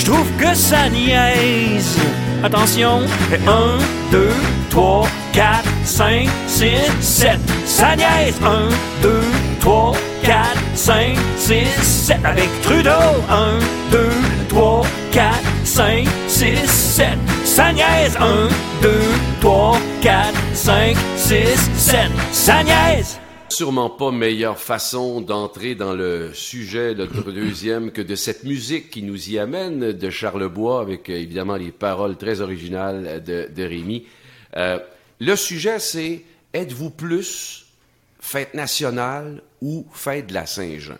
Je 0.00 0.06
trouve 0.06 0.32
que 0.38 0.54
ça 0.54 0.88
niaise. 0.88 1.98
Attention. 2.42 3.02
1, 3.46 3.78
2, 4.10 4.30
3, 4.70 5.06
4, 5.34 5.62
5, 5.84 6.26
6, 6.46 6.68
7. 7.00 7.38
Ça 7.66 7.96
niaise. 7.96 8.40
1, 8.42 8.70
2, 9.02 9.20
3, 9.60 9.92
4, 10.22 10.38
5, 10.74 11.16
6, 11.36 11.66
7. 11.82 12.16
Avec 12.24 12.48
Trudeau. 12.62 12.90
1, 13.28 13.58
2, 13.90 14.08
3, 14.48 14.86
4, 15.12 15.34
5, 15.64 16.08
6, 16.28 16.66
7. 16.66 17.18
Ça 17.44 17.70
niaise. 17.70 18.16
1, 18.18 18.48
2, 18.80 18.88
3, 19.42 19.78
4, 20.00 20.32
5, 20.54 20.96
6, 21.18 21.70
7. 21.76 22.10
Ça 22.32 22.62
niaise. 22.62 23.19
Sûrement 23.60 23.90
pas 23.90 24.10
meilleure 24.10 24.58
façon 24.58 25.20
d'entrer 25.20 25.74
dans 25.74 25.92
le 25.92 26.32
sujet, 26.32 26.94
notre 26.94 27.30
deuxième, 27.30 27.90
que 27.90 28.00
de 28.00 28.14
cette 28.14 28.44
musique 28.44 28.88
qui 28.88 29.02
nous 29.02 29.28
y 29.28 29.38
amène 29.38 29.92
de 29.92 30.08
Charlebois, 30.08 30.80
avec 30.80 31.10
euh, 31.10 31.16
évidemment 31.18 31.56
les 31.56 31.70
paroles 31.70 32.16
très 32.16 32.40
originales 32.40 33.22
de, 33.22 33.50
de 33.54 33.62
Rémi. 33.62 34.06
Euh, 34.56 34.78
Le 35.18 35.36
sujet, 35.36 35.78
c'est 35.78 36.24
êtes-vous 36.54 36.88
plus 36.88 37.66
fête 38.18 38.54
nationale 38.54 39.42
ou 39.60 39.86
fête 39.92 40.28
de 40.28 40.32
la 40.32 40.46
Saint-Jean? 40.46 40.96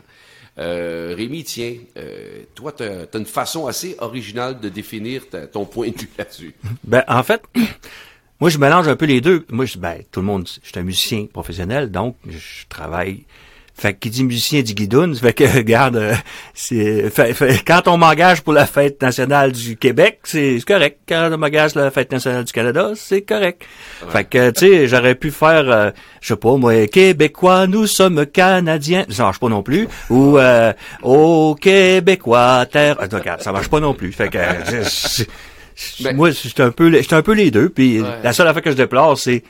Euh, 0.58 1.14
Rémi, 1.16 1.44
tiens, 1.44 1.76
euh, 1.96 2.42
toi, 2.54 2.72
tu 2.72 2.82
as, 2.82 3.06
une 3.14 3.24
façon 3.24 3.68
assez 3.68 3.96
originale 4.00 4.60
de 4.60 4.68
définir 4.68 5.22
ton 5.50 5.64
point 5.64 5.88
de 5.88 5.98
vue 5.98 6.10
là-dessus. 6.18 6.54
Ben, 6.84 7.04
en 7.08 7.22
fait, 7.22 7.40
moi, 8.40 8.50
je 8.50 8.58
mélange 8.58 8.88
un 8.88 8.96
peu 8.96 9.06
les 9.06 9.20
deux. 9.20 9.44
Moi, 9.50 9.66
je, 9.66 9.78
ben, 9.78 9.96
tout 10.10 10.20
le 10.20 10.26
monde, 10.26 10.48
je 10.48 10.68
suis 10.68 10.78
un 10.78 10.82
musicien 10.82 11.26
professionnel, 11.32 11.90
donc 11.90 12.16
je 12.28 12.66
travaille. 12.68 13.24
Fait 13.72 13.94
que 13.94 14.00
qui 14.00 14.10
dit 14.10 14.24
musicien 14.24 14.60
dit 14.60 14.74
guidoune. 14.74 15.14
Fait 15.16 15.32
que, 15.32 15.44
regarde, 15.56 15.96
euh, 15.96 16.14
c'est, 16.52 17.08
fait- 17.08 17.32
fait- 17.32 17.62
quand 17.66 17.88
on 17.88 17.96
m'engage 17.96 18.42
pour 18.42 18.52
la 18.52 18.66
fête 18.66 19.00
nationale 19.00 19.52
du 19.52 19.76
Québec, 19.78 20.18
c'est 20.24 20.58
correct. 20.66 20.98
Quand 21.08 21.30
on 21.32 21.38
m'engage 21.38 21.72
pour 21.72 21.80
la 21.80 21.90
fête 21.90 22.12
nationale 22.12 22.44
du 22.44 22.52
Canada, 22.52 22.90
c'est 22.94 23.22
correct. 23.22 23.62
Fait 24.10 24.24
que, 24.24 24.50
tu 24.50 24.60
sais, 24.66 24.86
j'aurais 24.86 25.14
pu 25.14 25.30
faire, 25.30 25.64
euh, 25.70 25.90
je 26.20 26.28
sais 26.28 26.36
pas, 26.36 26.56
moi, 26.56 26.86
Québécois, 26.88 27.66
nous 27.66 27.86
sommes 27.86 28.26
Canadiens. 28.26 29.06
Ça 29.08 29.22
marche 29.22 29.38
pas 29.40 29.48
non 29.48 29.62
plus. 29.62 29.88
Ou, 30.10 30.36
euh, 30.36 30.74
au 31.02 31.56
Québécois, 31.58 32.66
terre... 32.70 32.96
Ah, 33.00 33.06
regarde, 33.10 33.40
ça 33.40 33.50
marche 33.52 33.68
pas 33.68 33.80
non 33.80 33.94
plus. 33.94 34.12
Fait 34.12 34.28
que, 34.28 34.36
euh, 34.36 34.84
Ben- 36.00 36.16
moi, 36.16 36.30
j'étais 36.30 36.62
un 36.62 36.70
peu, 36.70 36.90
j'étais 36.92 37.14
un 37.14 37.22
peu 37.22 37.32
les 37.32 37.50
deux. 37.50 37.68
Puis 37.68 38.00
Ouais. 38.00 38.22
la 38.22 38.32
seule 38.32 38.46
affaire 38.48 38.62
que 38.62 38.70
je 38.70 38.76
déplore, 38.76 39.18
c'est 39.18 39.42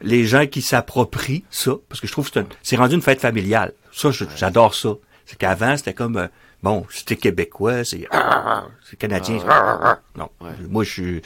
les 0.00 0.26
gens 0.26 0.46
qui 0.46 0.62
s'approprient 0.62 1.44
ça, 1.50 1.72
parce 1.88 2.00
que 2.00 2.06
je 2.06 2.12
trouve 2.12 2.30
que 2.30 2.40
c'est, 2.62 2.76
rendu 2.76 2.94
une 2.94 3.02
fête 3.02 3.20
familiale. 3.20 3.72
Ça, 3.92 4.10
j'adore 4.36 4.74
ça. 4.74 4.94
C'est 5.26 5.36
qu'avant, 5.38 5.76
c'était 5.76 5.94
comme, 5.94 6.16
euh, 6.16 6.26
bon, 6.62 6.86
c'était 6.90 7.16
québécois, 7.16 7.84
c'est, 7.84 8.06
c'est 8.88 8.96
canadien. 8.96 9.38
Non, 10.16 10.30
moi, 10.68 10.84
je 10.84 10.90
suis, 10.90 11.22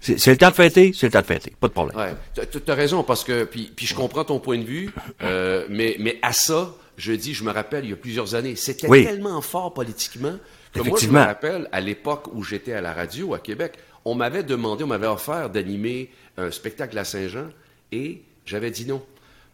c'est, 0.00 0.26
le 0.30 0.36
temps 0.36 0.50
de 0.50 0.54
fêter, 0.54 0.92
c'est 0.94 1.06
le 1.06 1.12
temps 1.12 1.20
de 1.20 1.26
fêter, 1.26 1.52
pas 1.60 1.68
de 1.68 1.72
problème. 1.72 1.96
Ouais, 1.96 2.14
tu 2.46 2.70
as 2.70 2.74
raison 2.74 3.02
parce 3.02 3.24
que 3.24 3.44
puis, 3.44 3.70
puis 3.74 3.86
je 3.86 3.94
comprends 3.94 4.24
ton 4.24 4.38
point 4.38 4.58
de 4.58 4.64
vue, 4.64 4.90
euh, 5.22 5.66
mais 5.68 5.96
mais 5.98 6.18
à 6.22 6.32
ça, 6.32 6.72
je 6.96 7.12
dis, 7.12 7.34
je 7.34 7.44
me 7.44 7.50
rappelle 7.50 7.84
il 7.84 7.90
y 7.90 7.92
a 7.92 7.96
plusieurs 7.96 8.34
années, 8.34 8.56
c'était 8.56 8.88
Oui. 8.88 9.04
tellement 9.04 9.40
fort 9.40 9.74
politiquement 9.74 10.36
que 10.72 10.80
moi 10.80 10.98
je 11.00 11.08
me 11.08 11.18
rappelle 11.18 11.68
à 11.72 11.80
l'époque 11.80 12.28
où 12.32 12.44
j'étais 12.44 12.74
à 12.74 12.80
la 12.80 12.92
radio 12.92 13.34
à 13.34 13.38
Québec, 13.38 13.74
on 14.10 14.14
m'avait 14.14 14.42
demandé, 14.42 14.84
on 14.84 14.88
m'avait 14.88 15.06
offert 15.06 15.50
d'animer 15.50 16.10
un 16.36 16.50
spectacle 16.50 16.96
à 16.98 17.04
Saint-Jean 17.04 17.48
et 17.92 18.22
j'avais 18.46 18.70
dit 18.70 18.86
non 18.86 19.04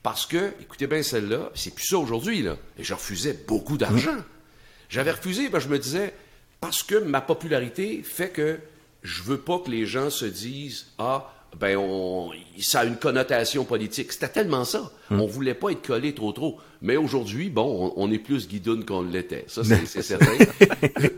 parce 0.03 0.27
que 0.27 0.53
écoutez 0.61 0.87
bien 0.87 1.03
celle-là, 1.03 1.51
c'est 1.55 1.75
plus 1.75 1.87
ça 1.87 1.99
aujourd'hui 1.99 2.43
là, 2.43 2.57
et 2.79 2.85
je 2.85 2.93
refusais 2.93 3.33
beaucoup 3.49 3.79
d'argent. 3.79 4.17
J'avais 4.91 5.13
refusé, 5.13 5.49
ben, 5.49 5.59
je 5.59 5.69
me 5.69 5.79
disais, 5.79 6.13
parce 6.61 6.83
que 6.83 6.97
ma 6.97 7.23
popularité 7.23 8.03
fait 8.03 8.29
que 8.29 8.61
je 9.03 9.23
veux 9.23 9.39
pas 9.39 9.59
que 9.59 9.71
les 9.71 9.87
gens 9.87 10.11
se 10.11 10.27
disent, 10.27 10.93
ah, 10.99 11.34
ben, 11.59 11.77
on, 11.77 12.31
ça 12.61 12.81
a 12.81 12.85
une 12.85 12.97
connotation 12.97 13.65
politique. 13.65 14.13
C'était 14.13 14.29
tellement 14.29 14.65
ça. 14.65 14.91
On 15.11 15.27
voulait 15.27 15.55
pas 15.55 15.71
être 15.71 15.87
collé 15.87 16.15
trop 16.15 16.33
trop. 16.33 16.59
Mais 16.83 16.97
aujourd'hui, 16.97 17.49
bon, 17.49 17.93
on, 17.97 18.05
on 18.05 18.13
est 18.13 18.19
plus 18.19 18.47
guidoune 18.49 18.85
qu'on 18.85 19.03
l'était. 19.03 19.45
Ça, 19.47 19.63
c'est 19.65 19.87
c'est 19.87 20.03
certain. 20.03 20.33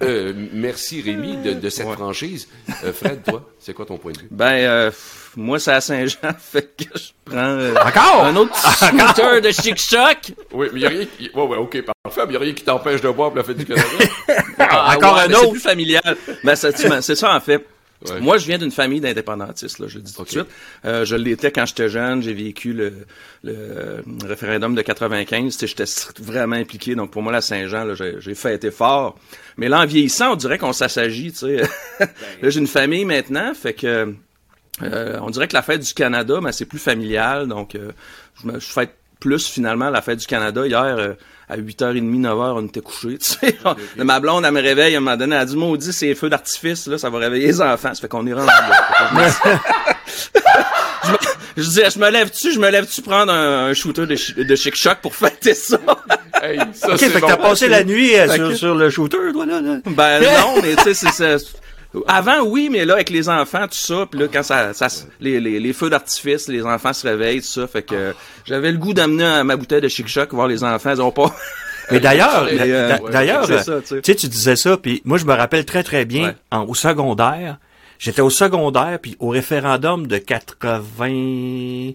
Euh, 0.03 0.33
merci, 0.53 1.03
Rémi, 1.03 1.37
de, 1.39 1.53
de 1.55 1.69
cette 1.71 1.89
franchise. 1.89 2.49
Euh, 2.85 2.93
Fred, 2.93 3.23
toi, 3.25 3.49
c'est 3.59 3.75
quoi 3.75 3.85
ton 3.87 3.97
point 3.99 4.13
de 4.13 4.19
vue? 4.19 4.29
Ben, 4.31 4.53
euh, 4.53 4.91
moi, 5.37 5.59
c'est 5.59 5.73
à 5.73 5.81
Saint-Jean, 5.81 6.19
fait 6.39 6.75
que 6.77 6.99
je 6.99 7.09
prends 7.25 7.37
euh, 7.37 7.75
Encore? 7.75 8.25
un 8.25 8.37
autre 8.37 8.57
scooter 8.77 9.41
de 9.41 9.51
chic-choc. 9.51 10.33
Oui, 10.53 10.69
mais 10.73 10.79
il 10.79 10.81
n'y 10.81 10.87
a 10.87 10.89
rien 10.91 11.07
qui... 11.19 11.31
Ouais, 11.35 11.43
ouais, 11.43 11.57
OK, 11.57 11.83
parfait, 12.05 12.21
mais 12.27 12.27
il 12.27 12.31
n'y 12.31 12.37
a 12.37 12.41
rien 12.41 12.53
qui 12.53 12.65
t'empêche 12.65 13.01
de 13.01 13.11
boire 13.11 13.31
pour 13.31 13.39
la 13.39 13.45
fête 13.45 13.57
du 13.57 13.65
Canada. 13.67 13.87
Ah, 14.59 14.95
Encore 14.97 15.17
ouais, 15.17 15.23
un 15.23 15.31
autre. 15.31 15.41
C'est 15.43 15.51
plus 15.51 15.61
familial. 15.61 16.17
Ben, 16.45 16.55
c'est 16.55 17.15
ça, 17.17 17.35
en 17.35 17.41
fait. 17.41 17.67
Ouais. 18.05 18.21
Moi, 18.21 18.39
je 18.39 18.47
viens 18.47 18.59
d'une 18.59 18.71
famille 18.71 19.01
d'indépendantistes, 19.01 19.79
là, 19.79 19.87
je 19.89 19.97
le 19.97 20.03
dis 20.03 20.15
tout 20.15 20.25
de 20.25 20.29
suite. 20.29 20.47
Euh, 20.85 21.05
je 21.05 21.17
l'étais 21.17 21.51
quand 21.51 21.65
j'étais 21.65 21.89
jeune, 21.89 22.23
j'ai 22.23 22.35
vécu 22.35 22.73
le, 22.73 22.93
le 23.43 24.03
référendum 24.25 24.75
de 24.75 24.83
95, 24.83 25.57
tu 25.57 25.67
sais, 25.67 25.67
j'étais 25.67 26.23
vraiment 26.23 26.57
impliqué, 26.57 26.95
donc 26.95 27.11
pour 27.11 27.23
moi, 27.23 27.33
la 27.33 27.41
Saint-Jean, 27.41 27.95
j'ai, 27.95 28.35
fêté 28.35 28.71
fort. 28.71 29.19
Mais 29.57 29.69
là, 29.69 29.81
en 29.81 29.87
vieillissant, 29.87 30.33
on 30.33 30.37
dirait 30.37 30.59
qu'on 30.59 30.75
s'assagit, 30.75 31.33
tu 31.33 31.39
sais. 31.39 31.63
là, 32.43 32.51
j'ai 32.51 32.61
une 32.61 32.67
famille 32.67 33.05
maintenant, 33.05 33.55
fait 33.55 33.73
que 33.75 34.15
euh, 34.83 35.19
on 35.23 35.31
dirait 35.31 35.49
que 35.49 35.55
la 35.55 35.63
fête 35.63 35.81
du 35.81 35.95
Canada, 35.95 36.41
ben, 36.41 36.53
c'est 36.53 36.67
plus 36.67 36.79
familial, 36.79 37.49
donc 37.49 37.75
euh, 37.75 37.93
je, 38.41 38.47
me, 38.47 38.61
je 38.61 38.67
fête 38.67 38.95
plus 39.21 39.49
finalement 39.49 39.89
la 39.89 40.03
fête 40.03 40.19
du 40.19 40.27
Canada. 40.27 40.67
Hier, 40.67 40.83
euh, 40.83 41.15
à 41.49 41.57
8h30, 41.57 42.21
9h, 42.21 42.53
on 42.57 42.67
était 42.67 42.81
couchés. 42.81 43.19
Tu 43.19 43.27
sais. 43.27 43.57
Ma 44.05 44.19
blonde, 44.21 44.45
elle 44.45 44.53
me 44.53 44.61
réveille, 44.61 44.95
elle 44.95 45.01
m'a 45.01 45.17
donné, 45.17 45.37
elle 45.37 45.43
a 45.43 45.45
dit, 45.45 45.57
maudit, 45.57 45.93
c'est 45.93 46.15
feux 46.15 46.29
d'artifice, 46.29 46.87
là, 46.89 46.99
ça 46.99 47.09
va 47.11 47.19
réveiller 47.19 47.47
les 47.47 47.61
enfants. 47.63 47.95
Ça 47.95 48.01
fait 48.01 48.09
qu'on 48.09 48.27
est 48.27 48.33
rendu 48.33 48.47
là. 48.47 49.29
je, 51.05 51.11
me, 51.13 51.17
je 51.57 51.63
disais, 51.63 51.91
je 51.91 51.99
me 51.99 52.11
lève-tu, 52.11 52.53
je 52.53 52.59
me 52.59 52.69
lève-tu 52.71 53.03
prendre 53.03 53.33
un, 53.33 53.67
un 53.69 53.75
shooter 53.75 54.07
de, 54.07 54.43
de 54.43 54.57
chic 54.57 54.75
choc 54.77 54.99
pour 55.03 55.15
fêter 55.15 55.55
ça? 55.55 55.79
hey, 56.43 56.59
ça, 56.75 56.93
Ok, 56.93 56.99
fait 56.99 57.21
que 57.21 57.27
t'as 57.27 57.37
passé 57.37 57.69
la 57.69 57.85
nuit 57.85 58.17
euh, 58.17 58.29
sur, 58.33 58.49
que- 58.49 58.55
sur 58.55 58.75
le 58.75 58.91
shooter, 58.91 59.19
toi, 59.33 59.47
là, 59.47 59.61
là. 59.61 59.77
Ben 59.87 60.21
non, 60.23 60.61
mais 60.63 60.75
tu 60.77 60.83
sais, 60.83 60.95
c'est 60.95 61.13
ça. 61.13 61.37
Avant, 62.07 62.43
oui, 62.45 62.69
mais 62.71 62.85
là, 62.85 62.95
avec 62.95 63.11
les 63.11 63.29
enfants, 63.29 63.63
tout 63.69 63.75
ça, 63.77 64.07
puis 64.11 64.21
là, 64.21 64.27
quand 64.33 64.43
ça, 64.43 64.73
ça 64.75 64.89
les, 65.21 65.41
les, 65.41 65.59
les 65.61 65.73
feux 65.73 65.89
d'artifice, 65.91 66.49
les 66.49 66.63
enfants 66.65 66.93
se 66.93 67.07
réveillent, 67.07 67.41
tout 67.41 67.47
ça, 67.47 67.67
fait 67.67 67.83
que 67.83 68.15
j'avais 68.45 68.73
le 68.73 68.79
goût 68.79 68.93
d'amener 68.95 69.43
ma 69.45 69.57
bouteille 69.57 69.81
de 69.81 69.89
chic 69.89 70.07
choc 70.09 70.33
voir 70.35 70.47
les 70.49 70.63
enfants, 70.65 70.93
ils 70.95 71.01
ont 71.03 71.13
pas. 71.13 71.35
Mais 71.91 72.01
d'ailleurs, 72.01 72.47
euh, 72.51 72.99
ouais, 72.99 73.11
d'ailleurs, 73.13 73.47
tu 73.47 73.59
sais. 73.59 73.83
tu 73.83 74.01
sais, 74.03 74.15
tu 74.15 74.29
disais 74.29 74.57
ça, 74.57 74.77
puis 74.77 75.03
moi 75.05 75.19
je 75.19 75.25
me 75.25 75.33
rappelle 75.33 75.65
très 75.65 75.83
très 75.85 76.05
bien 76.05 76.29
Ouais. 76.29 76.35
en, 76.51 76.65
au 76.65 76.75
secondaire. 76.75 77.59
J'étais 77.99 78.21
au 78.21 78.29
secondaire, 78.31 78.99
puis 79.01 79.17
au 79.21 79.29
référendum 79.29 80.07
de 80.07 80.19
80. 80.19 81.93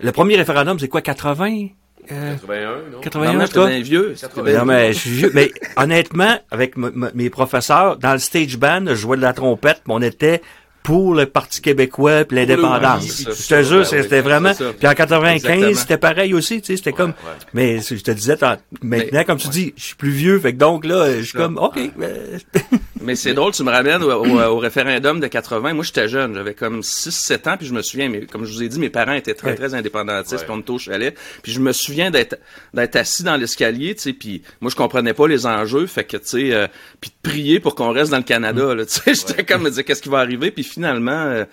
Le 0.00 0.12
premier 0.12 0.36
référendum, 0.36 0.78
c'est 0.80 0.88
quoi, 0.88 1.00
80 1.02 1.68
euh, 2.12 2.32
81, 2.34 2.66
non? 2.92 3.00
81, 3.00 3.32
Non, 3.32 3.36
en 3.36 3.38
mais 3.40 3.44
tout 3.46 3.52
j'étais 3.54 3.60
cas? 3.60 3.66
bien 3.68 3.82
vieux. 3.82 4.12
c'était 4.16 4.42
bien 4.42 4.58
Non, 4.58 4.64
mais 4.64 4.92
je 4.92 4.98
suis 4.98 5.10
vieux. 5.10 5.30
Mais 5.34 5.50
honnêtement, 5.76 6.38
avec 6.50 6.74
mes 6.76 7.30
professeurs, 7.30 7.96
dans 7.96 8.12
le 8.12 8.18
stage 8.18 8.56
band, 8.58 8.84
je 8.88 8.94
jouais 8.94 9.16
de 9.16 9.22
la 9.22 9.32
trompette, 9.32 9.82
mais 9.86 9.94
on 9.94 10.02
était 10.02 10.42
pour 10.82 11.14
le 11.14 11.24
Parti 11.24 11.62
québécois 11.62 12.26
puis 12.26 12.36
l'indépendance. 12.36 13.22
Je 13.26 13.48
te 13.48 13.62
jure, 13.62 13.78
ben 13.78 13.84
c'était 14.02 14.20
vraiment. 14.20 14.52
Puis 14.54 14.86
en 14.86 14.92
95, 14.92 15.50
Exactement. 15.50 15.74
c'était 15.80 15.96
pareil 15.96 16.34
aussi, 16.34 16.60
tu 16.60 16.66
sais, 16.66 16.76
c'était 16.76 16.92
comme. 16.92 17.14
Mais 17.54 17.80
je 17.80 17.94
te 18.02 18.10
disais, 18.10 18.36
maintenant, 18.82 19.24
comme 19.24 19.38
tu 19.38 19.48
dis, 19.48 19.72
je 19.78 19.82
suis 19.82 19.94
plus 19.96 20.10
vieux, 20.10 20.38
fait 20.38 20.52
que 20.52 20.58
donc 20.58 20.84
là, 20.84 21.16
je 21.18 21.22
suis 21.22 21.38
comme, 21.38 21.56
ok. 21.56 21.78
euh, 22.02 22.38
Mais 23.04 23.16
c'est 23.16 23.34
drôle, 23.34 23.52
tu 23.52 23.62
me 23.62 23.70
ramènes 23.70 24.02
au, 24.02 24.10
au- 24.10 24.40
au 24.40 24.58
référendum 24.58 25.20
de 25.20 25.26
80. 25.26 25.74
Moi, 25.74 25.84
j'étais 25.84 26.08
jeune, 26.08 26.34
j'avais 26.34 26.54
comme 26.54 26.80
6-7 26.80 27.48
ans, 27.48 27.56
puis 27.56 27.66
je 27.66 27.72
me 27.74 27.82
souviens, 27.82 28.08
mais 28.08 28.26
comme 28.26 28.44
je 28.44 28.52
vous 28.52 28.62
ai 28.62 28.68
dit, 28.68 28.78
mes 28.78 28.90
parents 28.90 29.12
étaient 29.12 29.34
très, 29.34 29.50
Ouais. 29.50 29.54
très 29.54 29.74
indépendantistes, 29.74 30.48
Ouais. 30.48 30.56
puis 30.56 30.64
on 30.68 30.72
au 30.74 30.78
chalet. 30.78 31.16
Puis 31.42 31.52
je 31.52 31.60
me 31.60 31.72
souviens 31.72 32.10
d'être 32.10 32.36
d'être 32.72 32.96
assis 32.96 33.22
dans 33.22 33.36
l'escalier, 33.36 33.94
tu 33.94 34.02
sais, 34.02 34.12
puis 34.12 34.42
moi, 34.60 34.70
je 34.70 34.76
comprenais 34.76 35.14
pas 35.14 35.28
les 35.28 35.46
enjeux, 35.46 35.86
fait 35.86 36.04
que, 36.04 36.16
tu 36.16 36.26
sais, 36.26 36.52
euh, 36.54 36.66
puis 37.00 37.10
de 37.10 37.28
prier 37.30 37.60
pour 37.60 37.74
qu'on 37.74 37.92
reste 37.92 38.10
dans 38.10 38.16
le 38.18 38.22
Canada, 38.24 38.74
là, 38.74 38.84
tu 38.86 38.92
sais, 39.00 39.14
j'étais 39.14 39.44
comme, 39.44 39.62
me 39.62 39.70
dire 39.70 39.84
qu'est-ce 39.84 40.02
qui 40.02 40.08
va 40.08 40.18
arriver, 40.18 40.50
puis 40.50 40.64
finalement... 40.64 41.10
euh, 41.12 41.44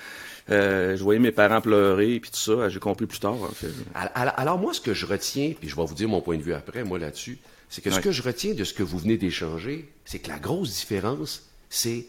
euh, 0.50 0.98
je 0.98 1.04
voyais 1.04 1.20
mes 1.20 1.32
parents 1.32 1.62
pleurer, 1.62 2.20
puis 2.20 2.32
tout 2.32 2.38
ça, 2.58 2.68
j'ai 2.68 2.80
compris 2.80 3.06
plus 3.06 3.20
tard. 3.20 3.36
en 3.42 3.48
fait. 3.54 3.68
Alors, 4.16 4.58
moi, 4.58 4.74
ce 4.74 4.82
que 4.82 4.94
je 4.94 5.06
retiens, 5.06 5.54
puis 5.58 5.70
je 5.70 5.76
vais 5.76 5.86
vous 5.86 5.94
dire 5.94 6.10
mon 6.10 6.20
point 6.20 6.36
de 6.36 6.42
vue 6.42 6.54
après, 6.54 6.84
moi, 6.84 6.98
là-dessus, 7.00 7.38
c'est 7.72 7.82
que 7.82 7.90
ce 7.90 8.02
que 8.02 8.12
je 8.12 8.22
retiens 8.22 8.54
de 8.54 8.66
ce 8.66 8.74
que 8.74 8.84
vous 8.84 9.00
venez 9.00 9.16
d'échanger, 9.16 9.90
c'est 10.04 10.20
que 10.20 10.28
la 10.28 10.40
grosse 10.40 10.76
différence, 10.76 11.50
c'est 11.70 12.06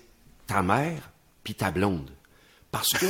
ta 0.48 0.60
mère 0.60 1.10
puis 1.44 1.54
ta 1.54 1.70
blonde. 1.70 2.10
Parce 2.72 2.90
que, 2.90 3.06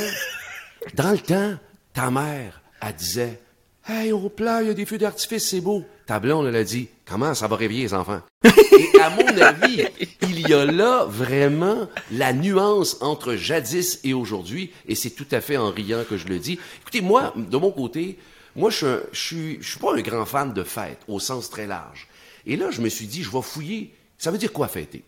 dans 0.94 1.12
le 1.12 1.18
temps, 1.18 1.59
ta 1.94 2.11
mère, 2.11 2.61
elle 2.82 2.94
disait, 2.94 3.40
Hey, 3.88 4.12
au 4.12 4.28
plat, 4.28 4.61
il 4.61 4.68
y 4.68 4.71
a 4.71 4.75
des 4.75 4.85
feux 4.85 4.99
d'artifice, 4.99 5.49
c'est 5.49 5.62
beau. 5.62 5.82
Ta 6.06 6.21
blonde, 6.21 6.47
elle 6.47 6.56
a 6.56 6.62
dit, 6.62 6.88
comment 7.06 7.35
ça 7.35 7.49
va 7.49 7.56
réveiller 7.56 7.85
les 7.85 7.94
enfants? 7.94 8.21
Et 8.44 9.00
à 9.00 9.11
mon 9.11 9.26
avis, 9.40 9.85
il 10.21 10.47
y 10.47 10.52
a 10.52 10.66
là 10.66 11.06
vraiment 11.06 11.88
la 12.12 12.35
nuance 12.35 12.99
entre 13.00 13.35
jadis 13.35 13.99
et 14.04 14.12
aujourd'hui, 14.12 14.73
et 14.87 14.94
c'est 14.94 15.11
tout 15.11 15.26
à 15.30 15.40
fait 15.40 15.56
en 15.56 15.71
riant 15.71 16.04
que 16.09 16.18
je 16.18 16.28
le 16.28 16.38
dis. 16.38 16.61
Écoutez, 16.82 17.00
moi, 17.00 17.32
de 17.35 17.56
mon 17.56 17.71
côté, 17.71 18.18
moi, 18.54 18.71
je 18.71 19.00
je 19.11 19.21
suis, 19.21 19.59
je 19.62 19.71
suis 19.71 19.80
pas 19.80 19.94
un 19.97 20.02
grand 20.02 20.26
fan 20.26 20.52
de 20.52 20.62
fête, 20.62 20.99
au 21.09 21.18
sens 21.18 21.49
très 21.49 21.66
large. 21.66 22.09
Et 22.46 22.56
là, 22.56 22.70
je 22.70 22.80
me 22.80 22.88
suis 22.88 23.06
dit, 23.06 23.22
je 23.22 23.30
vais 23.30 23.42
fouiller. 23.42 23.94
Ça 24.18 24.30
veut 24.30 24.38
dire 24.38 24.52
quoi 24.52 24.68
fêter? 24.68 25.02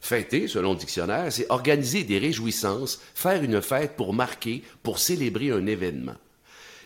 Fêter, 0.00 0.48
selon 0.48 0.72
le 0.72 0.78
dictionnaire, 0.78 1.32
c'est 1.32 1.46
organiser 1.48 2.04
des 2.04 2.18
réjouissances, 2.18 3.00
faire 3.14 3.42
une 3.42 3.62
fête 3.62 3.96
pour 3.96 4.12
marquer, 4.12 4.62
pour 4.82 4.98
célébrer 4.98 5.50
un 5.50 5.66
événement. 5.66 6.16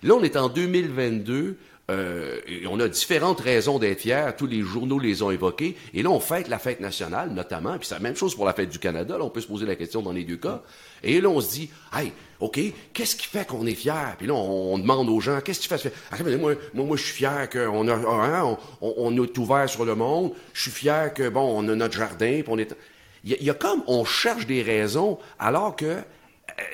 Là, 0.05 0.14
on 0.14 0.23
est 0.23 0.37
en 0.37 0.49
2022. 0.49 1.57
euh, 1.90 2.40
on 2.69 2.78
a 2.81 2.88
différentes 2.88 3.40
raisons 3.40 3.78
d'être 3.78 4.02
fiers. 4.02 4.31
Tous 4.37 4.47
les 4.47 4.61
journaux 4.61 4.99
les 4.99 5.23
ont 5.23 5.31
évoquées. 5.31 5.75
Et 5.95 6.02
là, 6.02 6.11
on 6.11 6.21
fête 6.21 6.49
la 6.49 6.59
fête 6.59 6.81
nationale, 6.81 7.31
notamment. 7.31 7.76
Puis 7.78 7.88
c'est 7.88 7.95
la 7.95 8.00
même 8.00 8.14
chose 8.14 8.35
pour 8.35 8.45
la 8.45 8.52
fête 8.52 8.69
du 8.69 8.78
Canada. 8.78 9.19
Là, 9.19 9.25
on 9.25 9.31
peut 9.31 9.40
se 9.40 9.49
poser 9.49 9.67
la 9.67 9.75
question 9.75 10.02
dans 10.02 10.12
les 10.12 10.25
deux 10.25 10.37
cas. 10.37 10.62
Et 11.02 11.21
là, 11.21 11.28
on 11.28 11.40
se 11.40 11.50
dit, 11.50 11.71
hey, 11.97 12.12
OK, 12.40 12.61
qu'est-ce 12.92 13.16
qui 13.16 13.26
fait 13.26 13.47
qu'on 13.47 13.66
est 13.66 13.75
fier? 13.75 14.14
Puis 14.16 14.28
là, 14.28 14.35
on, 14.35 14.78
demande 14.78 15.09
aux 15.09 15.21
gens, 15.21 15.40
qu'est-ce 15.40 15.61
qui 15.61 15.68
fait? 15.68 15.92
Ah, 16.12 16.16
moi, 16.23 16.54
moi, 16.73 16.85
moi, 16.85 16.97
je 16.97 17.02
suis 17.02 17.14
fier 17.14 17.49
qu'on 17.50 17.88
a, 17.88 17.95
hein, 17.95 18.57
on, 18.80 19.25
est 19.25 19.38
ouvert 19.38 19.68
sur 19.68 19.85
le 19.85 19.97
monde. 19.97 20.33
Je 20.52 20.62
suis 20.62 20.71
fier 20.71 21.12
que, 21.12 21.28
bon, 21.28 21.52
on 21.59 21.68
a 21.68 21.75
notre 21.75 21.97
jardin. 21.97 22.42
On 22.47 22.59
est... 22.59 22.76
Il 23.25 23.42
y, 23.42 23.50
a, 23.50 23.54
comme, 23.54 23.83
on 23.88 24.04
cherche 24.04 24.47
des 24.47 24.62
raisons, 24.62 25.18
alors 25.40 25.75
que 25.75 25.85
euh, 25.85 26.02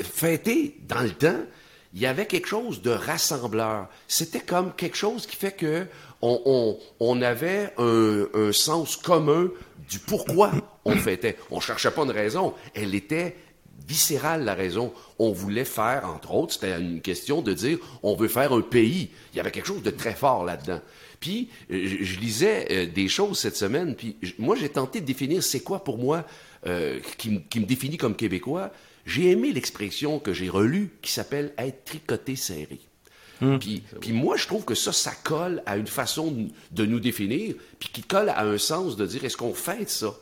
fêter 0.02 0.76
dans 0.86 1.00
le 1.00 1.12
temps, 1.12 1.40
il 1.94 2.00
y 2.00 2.06
avait 2.06 2.26
quelque 2.26 2.48
chose 2.48 2.82
de 2.82 2.90
rassembleur. 2.90 3.88
C'était 4.06 4.40
comme 4.40 4.74
quelque 4.74 4.96
chose 4.96 5.26
qui 5.26 5.36
fait 5.36 5.52
que 5.52 5.86
on 6.20 7.22
avait 7.22 7.72
un, 7.76 8.26
un 8.34 8.52
sens 8.52 8.96
commun 8.96 9.50
du 9.88 9.98
pourquoi 9.98 10.52
on 10.84 10.96
fêtait. 10.96 11.36
On 11.50 11.60
cherchait 11.60 11.90
pas 11.90 12.02
une 12.02 12.10
raison. 12.10 12.54
Elle 12.74 12.94
était 12.94 13.36
viscérale, 13.86 14.44
la 14.44 14.54
raison. 14.54 14.92
On 15.18 15.32
voulait 15.32 15.64
faire, 15.64 16.04
entre 16.06 16.32
autres, 16.34 16.54
c'était 16.54 16.78
une 16.80 17.00
question 17.00 17.42
de 17.42 17.52
dire, 17.52 17.78
on 18.02 18.14
veut 18.14 18.28
faire 18.28 18.52
un 18.52 18.60
pays. 18.62 19.10
Il 19.32 19.36
y 19.36 19.40
avait 19.40 19.50
quelque 19.50 19.66
chose 19.66 19.82
de 19.82 19.90
très 19.90 20.14
fort 20.14 20.44
là-dedans. 20.44 20.80
Puis, 21.20 21.48
euh, 21.70 21.80
je, 21.86 22.04
je 22.04 22.20
lisais 22.20 22.66
euh, 22.70 22.86
des 22.86 23.08
choses 23.08 23.38
cette 23.38 23.56
semaine, 23.56 23.94
puis 23.94 24.16
je- 24.22 24.32
moi, 24.38 24.56
j'ai 24.56 24.68
tenté 24.68 25.00
de 25.00 25.06
définir 25.06 25.42
c'est 25.42 25.60
quoi 25.60 25.82
pour 25.84 25.98
moi 25.98 26.24
euh, 26.66 26.98
qui, 27.18 27.30
me 27.60 27.64
définit 27.66 27.96
comme 27.96 28.16
Québécois. 28.16 28.70
J'ai 29.06 29.30
aimé 29.30 29.52
l'expression 29.52 30.18
que 30.18 30.32
j'ai 30.32 30.48
relue 30.48 30.90
qui 31.02 31.12
s'appelle 31.12 31.52
être 31.58 31.84
tricoté 31.84 32.36
serré. 32.36 32.80
Puis, 33.58 33.82
puis 34.00 34.12
moi, 34.12 34.36
je 34.36 34.46
trouve 34.46 34.64
que 34.64 34.74
ça, 34.74 34.92
ça 34.92 35.12
colle 35.22 35.62
à 35.66 35.76
une 35.76 35.86
façon 35.88 36.30
de- 36.30 36.48
de 36.70 36.86
nous 36.86 37.00
définir, 37.00 37.54
puis 37.78 37.90
qui 37.92 38.02
colle 38.02 38.28
à 38.30 38.44
un 38.44 38.56
sens 38.58 38.96
de 38.96 39.04
dire 39.06 39.24
est-ce 39.24 39.36
qu'on 39.36 39.52
fête 39.54 39.90
ça? 39.90 40.14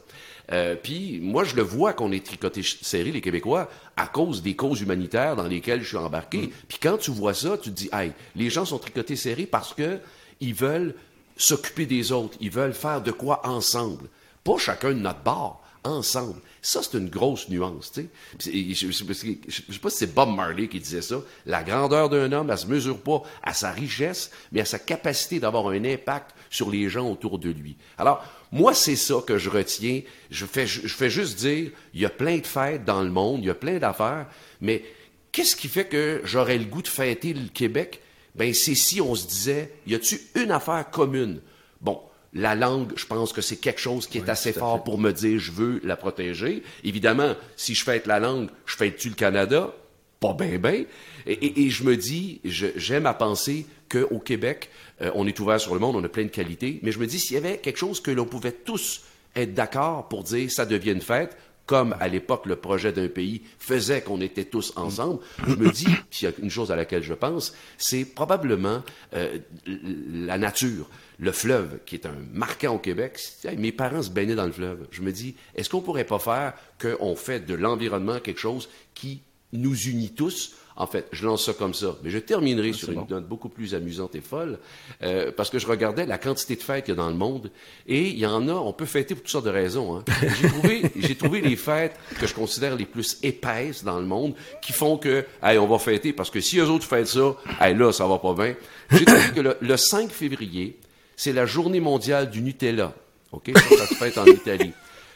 Euh, 0.52 0.74
puis 0.74 1.18
moi, 1.22 1.44
je 1.44 1.56
le 1.56 1.62
vois 1.62 1.92
qu'on 1.92 2.12
est 2.12 2.24
tricoté 2.24 2.62
serré, 2.62 3.10
les 3.10 3.20
Québécois, 3.20 3.70
à 3.96 4.06
cause 4.06 4.42
des 4.42 4.54
causes 4.54 4.82
humanitaires 4.82 5.36
dans 5.36 5.46
lesquelles 5.46 5.82
je 5.82 5.88
suis 5.88 5.96
embarqué. 5.96 6.50
Puis 6.68 6.78
quand 6.80 6.98
tu 6.98 7.10
vois 7.10 7.34
ça, 7.34 7.56
tu 7.56 7.70
te 7.70 7.74
dis, 7.74 7.88
hey, 7.92 8.12
les 8.36 8.50
gens 8.50 8.64
sont 8.64 8.78
tricotés 8.78 9.16
serrés 9.16 9.46
parce 9.46 9.72
que 9.72 9.98
ils 10.40 10.54
veulent 10.54 10.94
s'occuper 11.36 11.86
des 11.86 12.12
autres, 12.12 12.36
ils 12.40 12.50
veulent 12.50 12.74
faire 12.74 13.00
de 13.00 13.10
quoi 13.10 13.46
ensemble, 13.46 14.08
pas 14.44 14.58
chacun 14.58 14.90
de 14.90 14.98
notre 14.98 15.20
bord 15.20 15.61
ensemble. 15.84 16.40
Ça, 16.60 16.80
c'est 16.82 16.96
une 16.96 17.08
grosse 17.08 17.48
nuance, 17.48 17.90
tu 17.92 18.02
sais. 18.02 18.08
Puis 18.38 18.74
c'est- 18.76 18.86
Je, 18.86 18.92
je- 18.92 19.12
je- 19.12 19.26
je- 19.48 19.62
je 19.68 19.72
sais 19.72 19.78
pas 19.80 19.90
si 19.90 19.96
c'est 19.98 20.14
Bob 20.14 20.30
Marley 20.34 20.68
qui 20.68 20.78
disait 20.78 21.02
ça. 21.02 21.16
La 21.46 21.62
grandeur 21.62 22.08
d'un 22.08 22.30
homme, 22.32 22.50
elle 22.50 22.58
se 22.58 22.66
mesure 22.66 22.98
pas 23.00 23.22
à 23.42 23.52
sa 23.52 23.72
richesse, 23.72 24.30
mais 24.52 24.60
à 24.60 24.64
sa 24.64 24.78
capacité 24.78 25.40
d'avoir 25.40 25.66
un 25.68 25.84
impact 25.84 26.30
sur 26.50 26.70
les 26.70 26.88
gens 26.88 27.10
autour 27.10 27.38
de 27.38 27.50
lui. 27.50 27.76
Alors, 27.98 28.24
moi, 28.52 28.74
c'est 28.74 28.96
ça 28.96 29.16
que 29.26 29.38
je 29.38 29.50
retiens. 29.50 30.02
Je 30.30 30.46
fais, 30.46 30.66
je 30.66 30.86
fais 30.88 31.10
juste 31.10 31.38
dire, 31.38 31.70
il 31.94 32.00
y 32.00 32.04
a 32.06 32.10
plein 32.10 32.38
de 32.38 32.46
fêtes 32.46 32.84
dans 32.84 33.02
le 33.02 33.10
monde, 33.10 33.40
il 33.42 33.46
y 33.46 33.50
a 33.50 33.54
plein 33.54 33.78
d'affaires, 33.78 34.26
mais 34.60 34.84
qu'est-ce 35.32 35.56
qui 35.56 35.68
fait 35.68 35.86
que 35.86 36.20
j'aurais 36.24 36.58
le 36.58 36.64
goût 36.66 36.82
de 36.82 36.88
fêter 36.88 37.32
le 37.32 37.48
Québec? 37.48 38.00
Ben, 38.34 38.54
c'est 38.54 38.74
si 38.74 39.00
on 39.00 39.14
se 39.14 39.26
disait, 39.26 39.74
y 39.86 39.94
a-tu 39.94 40.20
une 40.36 40.52
affaire 40.52 40.88
commune? 40.90 41.40
Bon, 41.80 42.00
la 42.34 42.54
langue, 42.54 42.92
je 42.96 43.04
pense 43.06 43.32
que 43.32 43.42
c'est 43.42 43.56
quelque 43.56 43.80
chose 43.80 44.06
qui 44.06 44.18
est 44.18 44.28
assez 44.30 44.52
fort 44.52 44.84
pour 44.84 44.98
me 44.98 45.10
dire 45.12 45.38
je 45.38 45.52
veux 45.52 45.80
la 45.84 45.96
protéger. 45.96 46.62
Évidemment, 46.82 47.34
si 47.56 47.74
je 47.74 47.84
fête 47.84 48.06
la 48.06 48.20
langue, 48.20 48.48
je 48.66 48.76
fête-tu 48.76 49.10
le 49.10 49.14
Canada? 49.14 49.74
Pas 50.20 50.32
bien, 50.34 50.56
bien. 50.58 50.84
Et, 51.26 51.32
et- 51.32 51.62
et 51.66 51.70
je 51.70 51.84
me 51.84 51.96
dis, 51.96 52.40
j'aime 52.44 53.06
à 53.06 53.14
penser 53.14 53.66
qu'au 53.90 54.18
Québec, 54.20 54.70
euh, 55.02 55.10
on 55.14 55.26
est 55.26 55.38
ouvert 55.40 55.60
sur 55.60 55.74
le 55.74 55.80
monde, 55.80 55.96
on 55.96 56.04
a 56.04 56.08
plein 56.08 56.22
de 56.24 56.28
qualités, 56.28 56.78
mais 56.82 56.92
je 56.92 56.98
me 57.00 57.06
dis, 57.06 57.18
s'il 57.18 57.34
y 57.34 57.38
avait 57.38 57.58
quelque 57.58 57.78
chose 57.78 58.00
que 58.00 58.10
l'on 58.10 58.24
pouvait 58.24 58.52
tous 58.52 59.02
être 59.36 59.52
d'accord 59.52 60.08
pour 60.08 60.22
dire 60.24 60.50
ça 60.50 60.64
devient 60.64 60.92
une 60.92 61.00
fête, 61.00 61.36
comme 61.66 61.94
à 62.00 62.08
l'époque 62.08 62.46
le 62.46 62.56
projet 62.56 62.92
d'un 62.92 63.08
pays 63.08 63.42
faisait 63.58 64.02
qu'on 64.02 64.20
était 64.20 64.44
tous 64.44 64.72
ensemble, 64.76 65.20
je 65.46 65.54
me 65.54 65.70
dis, 65.70 65.86
puis 66.10 66.20
il 66.20 66.24
y 66.24 66.26
a 66.28 66.32
une 66.42 66.50
chose 66.50 66.72
à 66.72 66.76
laquelle 66.76 67.02
je 67.02 67.14
pense, 67.14 67.54
c'est 67.78 68.04
probablement 68.04 68.82
euh, 69.14 69.38
la 69.66 70.38
nature, 70.38 70.88
le 71.18 71.32
fleuve, 71.32 71.78
qui 71.86 71.94
est 71.94 72.06
un 72.06 72.16
marquant 72.32 72.74
au 72.74 72.78
Québec. 72.78 73.18
Mes 73.56 73.72
parents 73.72 74.02
se 74.02 74.10
baignaient 74.10 74.34
dans 74.34 74.46
le 74.46 74.52
fleuve. 74.52 74.86
Je 74.90 75.02
me 75.02 75.12
dis, 75.12 75.36
est-ce 75.54 75.70
qu'on 75.70 75.80
pourrait 75.80 76.04
pas 76.04 76.18
faire 76.18 76.54
qu'on 76.80 77.14
fait 77.14 77.40
de 77.40 77.54
l'environnement 77.54 78.18
quelque 78.18 78.40
chose 78.40 78.68
qui 78.94 79.22
nous 79.52 79.76
unit 79.76 80.12
tous 80.12 80.54
en 80.76 80.86
fait, 80.86 81.06
je 81.12 81.26
lance 81.26 81.44
ça 81.44 81.52
comme 81.52 81.74
ça. 81.74 81.96
Mais 82.02 82.10
je 82.10 82.18
terminerai 82.18 82.72
sur 82.72 82.90
une 82.90 83.04
note 83.08 83.28
beaucoup 83.28 83.48
plus 83.48 83.74
amusante 83.74 84.14
et 84.14 84.20
folle, 84.20 84.58
euh, 85.02 85.30
parce 85.36 85.50
que 85.50 85.58
je 85.58 85.66
regardais 85.66 86.06
la 86.06 86.18
quantité 86.18 86.56
de 86.56 86.62
fêtes 86.62 86.84
qu'il 86.84 86.94
y 86.94 86.96
a 86.96 87.00
dans 87.00 87.10
le 87.10 87.16
monde, 87.16 87.50
et 87.86 88.08
il 88.08 88.18
y 88.18 88.26
en 88.26 88.48
a, 88.48 88.52
on 88.52 88.72
peut 88.72 88.86
fêter 88.86 89.14
pour 89.14 89.22
toutes 89.22 89.30
sortes 89.30 89.44
de 89.44 89.50
raisons. 89.50 89.96
Hein. 89.96 90.04
J'ai 90.40 90.48
trouvé, 90.48 90.82
j'ai 90.96 91.14
trouvé 91.14 91.40
les 91.40 91.56
fêtes 91.56 91.96
que 92.18 92.26
je 92.26 92.34
considère 92.34 92.76
les 92.76 92.86
plus 92.86 93.18
épaisses 93.22 93.84
dans 93.84 94.00
le 94.00 94.06
monde, 94.06 94.34
qui 94.62 94.72
font 94.72 94.96
que, 94.96 95.24
hey, 95.42 95.58
on 95.58 95.66
va 95.66 95.78
fêter, 95.78 96.12
parce 96.12 96.30
que 96.30 96.40
si 96.40 96.58
eux 96.58 96.68
autres 96.68 96.86
fêtent 96.86 97.08
ça, 97.08 97.34
hey, 97.60 97.74
là, 97.74 97.92
ça 97.92 98.06
va 98.06 98.18
pas 98.18 98.34
bien. 98.34 98.54
J'ai 98.90 99.04
trouvé 99.04 99.30
que 99.34 99.40
le, 99.40 99.56
le 99.60 99.76
5 99.76 100.10
février, 100.10 100.78
c'est 101.16 101.32
la 101.32 101.46
journée 101.46 101.80
mondiale 101.80 102.30
du 102.30 102.42
Nutella. 102.42 102.94
OK? 103.32 103.50
Ça, 103.54 103.76
ça 103.76 103.86
se 103.86 103.94
fête 103.94 104.18
en 104.18 104.26
Italie. 104.26 104.72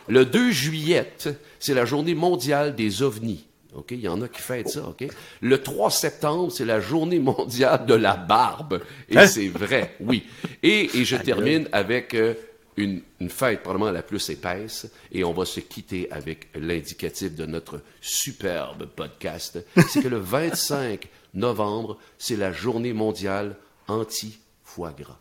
Le 0.09 0.25
2 0.25 0.51
juillet, 0.51 1.13
c'est 1.59 1.75
la 1.75 1.85
journée 1.85 2.15
mondiale 2.15 2.75
des 2.75 3.03
ovnis. 3.03 3.45
OK? 3.77 3.93
Il 3.93 4.01
y 4.01 4.09
en 4.09 4.23
a 4.23 4.29
qui 4.29 4.41
fêtent 4.41 4.71
ça, 4.71 4.89
OK? 4.89 5.07
Le 5.41 5.63
3 5.63 5.91
septembre, 5.91 6.51
c'est 6.51 6.65
la 6.65 6.81
journée 6.81 7.19
mondiale 7.19 7.87
de 7.87 7.95
la 7.95 8.17
barbe. 8.17 8.81
Et 9.09 9.27
c'est 9.27 9.49
vrai, 9.49 9.97
oui. 10.01 10.25
Et, 10.63 10.99
et 10.99 11.05
je 11.05 11.17
termine 11.17 11.69
avec 11.73 12.15
euh, 12.15 12.35
une, 12.77 13.03
une 13.21 13.31
fête 13.31 13.63
probablement 13.63 13.91
la 13.91 14.03
plus 14.03 14.31
épaisse. 14.31 14.87
Et 15.13 15.25
on 15.25 15.33
va 15.33 15.45
se 15.45 15.61
quitter 15.61 16.09
avec 16.11 16.49
l'indicatif 16.55 17.35
de 17.35 17.47
notre 17.47 17.83
superbe 18.01 18.87
podcast. 18.87 19.59
C'est 19.89 20.03
que 20.03 20.09
le 20.09 20.19
25 20.19 21.09
novembre, 21.35 21.99
c'est 22.19 22.37
la 22.37 22.53
journée 22.53 22.93
mondiale 22.93 23.57
anti-foie 23.89 24.93
gras. 24.93 25.19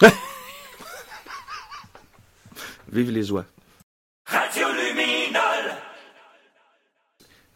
Vive 2.92 3.10
les 3.10 3.30
oies. 3.30 3.46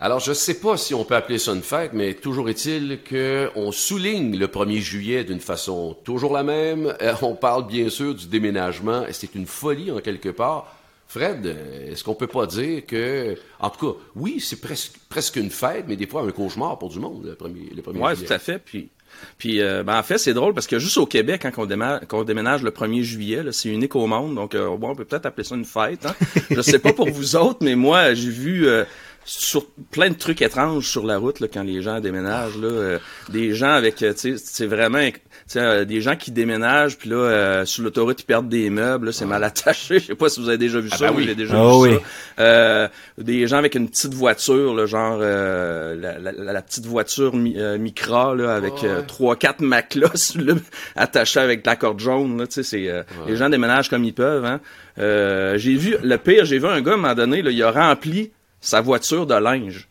Alors, 0.05 0.21
je 0.21 0.33
ne 0.33 0.35
sais 0.35 0.61
pas 0.61 0.77
si 0.77 0.93
on 0.93 1.03
peut 1.03 1.15
appeler 1.17 1.39
ça 1.39 1.53
une 1.55 1.63
fête, 1.63 1.95
mais 1.95 2.13
toujours 2.13 2.51
est-il 2.51 2.99
qu'on 3.09 3.73
souligne 3.73 4.37
le 4.37 4.49
1er 4.49 4.79
juillet 4.79 5.25
d'une 5.25 5.41
façon 5.41 5.97
toujours 6.05 6.35
la 6.35 6.43
même. 6.43 6.95
Euh, 7.01 7.15
On 7.23 7.35
parle 7.35 7.67
bien 7.67 7.89
sûr 7.89 8.15
du 8.15 8.27
déménagement, 8.27 9.07
et 9.07 9.15
c'est 9.15 9.35
une 9.35 9.47
folie 9.47 9.91
en 9.91 10.01
quelque 10.01 10.29
part. 10.29 10.77
Fred, 11.09 11.57
est-ce 11.91 12.05
qu'on 12.05 12.15
peut 12.15 12.27
pas 12.27 12.45
dire 12.45 12.85
que, 12.85 13.35
en 13.59 13.71
tout 13.71 13.93
cas, 13.93 13.99
oui, 14.15 14.41
c'est 14.41 14.61
presque, 14.61 14.93
presque 15.09 15.37
une 15.37 15.49
fête, 15.49 15.87
mais 15.89 15.97
des 15.97 16.07
fois 16.07 16.21
un 16.21 16.31
cauchemar 16.33 16.79
pour 16.79 16.91
du 16.91 16.99
monde, 16.99 17.25
le 17.25 17.33
1er, 17.33 17.75
le 17.75 17.81
1er 17.81 17.97
Oui, 17.97 18.15
juillet. 18.15 18.27
tout 18.27 18.33
à 18.35 18.39
fait. 18.39 18.59
Puis, 18.59 18.91
puis 19.39 19.63
euh, 19.63 19.83
ben, 19.85 19.99
en 19.99 20.03
fait, 20.03 20.19
c'est 20.19 20.35
drôle 20.35 20.53
parce 20.53 20.67
que 20.67 20.79
juste 20.79 20.99
au 20.99 21.07
Québec, 21.07 21.41
quand 21.43 21.63
on 21.63 21.67
déménage, 21.67 22.03
quand 22.09 22.19
on 22.19 22.25
déménage 22.25 22.63
le 22.63 22.73
1er 22.73 23.03
juillet, 23.03 23.43
c'est 23.53 23.71
unique 23.71 23.97
au 23.97 24.07
monde. 24.07 24.35
Donc, 24.35 24.55
euh, 24.55 24.77
bon, 24.77 24.91
on 24.91 24.95
peut 24.95 25.05
peut-être 25.05 25.25
appeler 25.27 25.45
ça 25.45 25.55
une 25.55 25.65
fête. 25.65 26.05
Hein? 26.05 26.15
Je 26.51 26.61
sais 26.61 26.79
pas 26.79 26.93
pour 26.93 27.09
vous 27.09 27.37
autres, 27.37 27.61
mais 27.63 27.75
moi, 27.75 28.13
j'ai 28.15 28.31
vu 28.31 28.67
euh, 28.67 28.85
sur 29.25 29.67
plein 29.91 30.11
de 30.11 30.15
trucs 30.15 30.43
étranges 30.43 30.87
sur 30.87 31.05
la 31.07 31.17
route 31.19 31.41
là, 31.41 31.47
quand 31.53 31.63
les 31.63 31.81
gens 31.83 32.01
déménagent. 32.01 32.59
Là, 32.59 32.69
euh, 32.69 32.99
des 33.31 33.55
gens 33.55 33.71
avec, 33.73 34.03
euh, 34.03 34.13
tu 34.13 34.37
sais, 34.37 34.43
c'est 34.45 34.67
vraiment, 34.67 34.99
tu 35.11 35.15
sais, 35.47 35.61
euh, 35.61 35.85
des 35.85 36.01
gens 36.03 36.15
qui 36.17 36.31
déménagent, 36.31 36.99
puis 36.99 37.09
là, 37.09 37.17
euh, 37.17 37.65
sur 37.65 37.83
l'autoroute, 37.85 38.21
ils 38.21 38.25
perdent 38.27 38.49
des 38.49 38.69
meubles. 38.71 39.07
là, 39.07 39.13
C'est 39.13 39.25
mal 39.25 39.43
attaché. 39.45 39.99
Je 40.01 40.07
sais 40.07 40.15
pas 40.15 40.29
si 40.29 40.41
vous 40.41 40.49
avez 40.49 40.59
déjà 40.59 40.79
vu 40.81 40.89
Ah 40.93 40.97
ça. 40.99 41.07
ben 41.11 41.15
oui. 41.17 41.25
j'ai 41.27 41.35
déjà 41.35 41.55
Ah 41.57 41.63
vu 41.69 41.77
oui. 41.79 41.95
ça. 41.95 42.43
Euh, 42.43 42.89
des 43.17 43.47
gens 43.47 43.57
avec 43.59 43.75
une 43.77 43.89
petite 43.89 44.15
voiture, 44.15 44.75
là, 44.75 44.87
genre 44.87 45.19
euh, 45.23 45.95
la, 45.95 46.19
la- 46.19 46.53
la 46.53 46.63
petite 46.63 46.87
voiture 46.87 47.35
mi, 47.35 47.55
euh, 47.57 47.79
Micra 47.79 48.35
là, 48.35 48.55
avec 48.55 48.85
euh, 48.85 49.01
trois 49.07 49.37
quatre 49.37 49.61
le- 50.37 50.57
attachés 50.97 51.41
avec 51.41 51.65
la 51.65 51.77
corde 51.77 52.01
jaune. 52.01 52.39
Là, 52.39 52.47
tu 52.47 52.55
sais, 52.55 52.63
c'est 52.63 52.89
euh, 52.91 53.03
les 53.27 53.37
gens 53.37 53.49
déménagent 53.49 53.89
comme 53.89 54.05
ils 54.05 54.15
peuvent. 54.15 54.45
Hein. 54.45 54.61
Euh, 54.99 55.57
j'ai 55.59 55.75
vu 55.77 55.97
le 56.03 56.19
pire, 56.19 56.45
j'ai 56.45 56.59
vu 56.59 56.67
un 56.67 56.81
gars 56.83 56.93
à 56.93 56.95
un 56.95 56.99
moment 56.99 57.15
donné, 57.15 57.43
là, 57.43 57.51
il 57.51 57.63
a 57.63 57.71
rempli 57.71 58.33
sa 58.65 58.81
voiture 58.81 59.27
de 59.27 59.35
linge. 59.35 59.87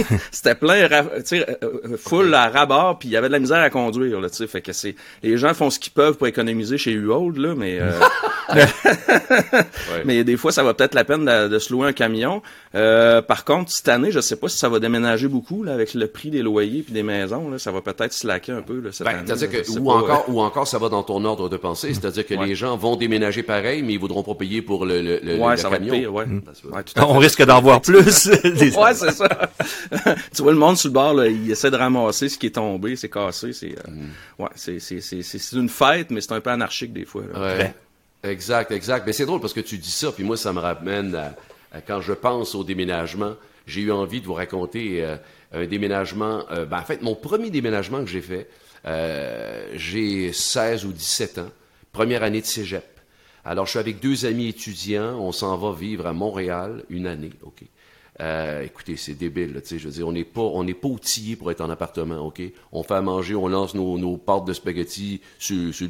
C'était 0.30 0.54
plein, 0.54 0.86
ra- 0.88 1.04
tu 1.16 1.22
sais, 1.24 1.46
euh, 1.48 1.54
euh, 1.62 1.96
full 1.96 2.32
à 2.34 2.48
rabat, 2.48 2.96
puis 2.98 3.08
il 3.08 3.12
y 3.12 3.16
avait 3.16 3.28
de 3.28 3.32
la 3.32 3.38
misère 3.38 3.60
à 3.60 3.70
conduire. 3.70 4.20
Là, 4.20 4.30
tu 4.30 4.36
sais, 4.36 4.46
fait 4.46 4.60
que 4.60 4.72
c'est 4.72 4.94
les 5.22 5.36
gens 5.38 5.54
font 5.54 5.70
ce 5.70 5.78
qu'ils 5.78 5.92
peuvent 5.92 6.16
pour 6.16 6.26
économiser 6.26 6.78
chez 6.78 6.92
Uhold, 6.92 7.36
là, 7.36 7.54
mais 7.56 7.78
euh, 7.80 7.90
mais 10.04 10.24
des 10.24 10.36
fois, 10.36 10.52
ça 10.52 10.62
va 10.62 10.74
peut-être 10.74 10.94
la 10.94 11.04
peine 11.04 11.24
de, 11.24 11.48
de 11.48 11.58
se 11.58 11.72
louer 11.72 11.88
un 11.88 11.92
camion. 11.92 12.42
Euh, 12.74 13.22
par 13.22 13.44
contre, 13.44 13.70
cette 13.70 13.88
année, 13.88 14.10
je 14.10 14.20
sais 14.20 14.36
pas 14.36 14.48
si 14.48 14.58
ça 14.58 14.68
va 14.68 14.78
déménager 14.78 15.28
beaucoup 15.28 15.62
là, 15.62 15.74
avec 15.74 15.94
le 15.94 16.06
prix 16.06 16.30
des 16.30 16.42
loyers 16.42 16.82
puis 16.82 16.92
des 16.92 17.02
maisons. 17.02 17.50
Là, 17.50 17.58
ça 17.58 17.70
va 17.72 17.80
peut-être 17.80 18.12
slacker 18.12 18.52
un 18.52 18.62
peu 18.62 18.80
là, 18.80 18.90
cette 18.92 19.06
Ben, 19.06 19.14
année. 19.16 19.22
c'est-à-dire 19.26 19.62
que, 19.62 19.70
ou 19.78 19.84
pas, 19.84 19.92
encore, 19.92 20.24
ou 20.28 20.40
encore, 20.40 20.66
ça 20.66 20.78
va 20.78 20.88
dans 20.88 21.02
ton 21.02 21.24
ordre 21.24 21.48
de 21.48 21.56
pensée, 21.56 21.88
c'est-à-dire 21.94 22.26
que 22.26 22.32
Ouais. 22.34 22.46
les 22.46 22.54
gens 22.54 22.76
vont 22.76 22.96
déménager 22.96 23.42
pareil, 23.42 23.82
mais 23.82 23.92
ils 23.92 23.98
voudront 24.00 24.22
pas 24.22 24.34
payer 24.34 24.62
pour 24.62 24.86
le, 24.86 25.02
le, 25.02 25.20
le, 25.22 25.36
Ouais, 25.36 25.52
le 25.52 25.56
ça 25.58 25.68
va 25.68 25.76
camion. 25.76 25.92
être 25.94 26.00
pire, 26.00 26.14
ouais. 26.14 26.26
Mm. 26.26 26.42
Ouais, 26.72 26.82
On 26.96 27.18
risque 27.18 27.44
d'en 27.44 27.60
voir 27.60 27.80
plus. 27.82 28.26
des- 28.42 28.74
Ouais, 28.76 28.94
c'est 28.94 29.10
ça. 29.12 29.28
tu 30.34 30.42
vois 30.42 30.52
le 30.52 30.58
monde 30.58 30.76
sur 30.76 30.88
le 30.88 30.94
bord, 30.94 31.14
là, 31.14 31.28
il 31.28 31.50
essaie 31.50 31.70
de 31.70 31.76
ramasser 31.76 32.28
ce 32.28 32.38
qui 32.38 32.46
est 32.46 32.50
tombé, 32.56 32.96
c'est 32.96 33.08
cassé, 33.10 33.52
c'est 33.52 33.72
euh, 33.78 33.90
Mm. 33.90 34.42
ouais, 34.42 34.48
c'est 34.54 34.78
c'est 34.80 35.00
c'est 35.00 35.22
c'est 35.22 35.38
c'est 35.38 35.56
une 35.56 35.68
fête, 35.68 36.10
mais 36.10 36.20
c'est 36.20 36.32
un 36.32 36.40
peu 36.40 36.50
anarchique 36.50 36.92
des 36.92 37.04
fois. 37.04 37.22
là. 37.32 37.40
Ouais. 37.56 37.74
Exact, 38.24 38.70
exact. 38.70 39.04
Mais 39.06 39.12
c'est 39.12 39.26
drôle 39.26 39.40
parce 39.40 39.52
que 39.52 39.60
tu 39.60 39.78
dis 39.78 39.90
ça, 39.90 40.12
puis 40.12 40.22
moi, 40.24 40.36
ça 40.36 40.52
me 40.52 40.60
ramène 40.60 41.14
à, 41.14 41.34
à 41.72 41.80
quand 41.80 42.00
je 42.00 42.12
pense 42.12 42.54
au 42.54 42.62
déménagement. 42.64 43.34
J'ai 43.66 43.80
eu 43.82 43.92
envie 43.92 44.20
de 44.20 44.26
vous 44.26 44.34
raconter 44.34 45.04
euh, 45.04 45.16
un 45.52 45.66
déménagement. 45.66 46.44
euh, 46.50 46.64
ben, 46.64 46.78
en 46.78 46.84
fait, 46.84 47.00
mon 47.02 47.14
premier 47.14 47.50
déménagement 47.50 48.00
que 48.04 48.10
j'ai 48.10 48.20
fait, 48.20 48.48
euh, 48.86 49.68
j'ai 49.74 50.32
16 50.32 50.84
ou 50.84 50.92
17 50.92 51.38
ans, 51.38 51.50
première 51.92 52.22
année 52.22 52.40
de 52.40 52.46
cégep. 52.46 52.84
Alors, 53.44 53.66
je 53.66 53.70
suis 53.70 53.78
avec 53.78 53.98
deux 54.00 54.24
amis 54.26 54.48
étudiants. 54.48 55.16
On 55.18 55.32
s'en 55.32 55.56
va 55.56 55.72
vivre 55.76 56.06
à 56.06 56.12
Montréal 56.12 56.84
une 56.90 57.06
année, 57.08 57.30
OK? 57.42 57.62
Euh, 58.22 58.62
écoutez, 58.62 58.96
c'est 58.96 59.14
débile, 59.14 59.60
tu 59.62 59.68
sais, 59.68 59.78
je 59.78 59.88
veux 59.88 59.94
dire, 59.94 60.06
on 60.06 60.12
n'est 60.12 60.24
pas, 60.24 60.40
on 60.42 60.62
n'est 60.62 60.74
pas 60.74 60.88
outillé 60.88 61.34
pour 61.34 61.50
être 61.50 61.60
en 61.60 61.68
appartement, 61.70 62.18
ok? 62.26 62.40
On 62.70 62.82
fait 62.84 62.94
à 62.94 63.02
manger, 63.02 63.34
on 63.34 63.48
lance 63.48 63.74
nos, 63.74 63.98
nos 63.98 64.16
de 64.46 64.52
sur- 65.72 65.88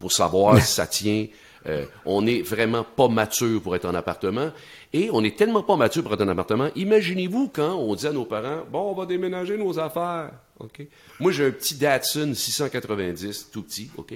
pour 0.00 0.10
savoir 0.12 0.58
si 0.60 0.72
ça 0.72 0.86
tient. 0.86 1.26
Euh, 1.66 1.84
on 2.04 2.22
n'est 2.22 2.42
vraiment 2.42 2.84
pas 2.84 3.08
mature 3.08 3.60
pour 3.60 3.74
être 3.74 3.86
en 3.86 3.94
appartement. 3.94 4.50
Et 4.92 5.10
on 5.12 5.22
est 5.24 5.36
tellement 5.36 5.62
pas 5.64 5.76
mature 5.76 6.02
pour 6.04 6.14
être 6.14 6.22
en 6.22 6.28
appartement. 6.28 6.68
Imaginez-vous 6.76 7.48
quand 7.52 7.74
on 7.74 7.94
dit 7.94 8.06
à 8.06 8.12
nos 8.12 8.24
parents, 8.24 8.62
bon, 8.70 8.92
on 8.92 8.94
va 8.94 9.04
déménager 9.04 9.58
nos 9.58 9.78
affaires, 9.78 10.30
ok? 10.60 10.86
Moi, 11.20 11.32
j'ai 11.32 11.46
un 11.46 11.50
petit 11.50 11.74
Datsun 11.74 12.34
690, 12.34 13.50
tout 13.52 13.62
petit, 13.62 13.90
ok? 13.96 14.14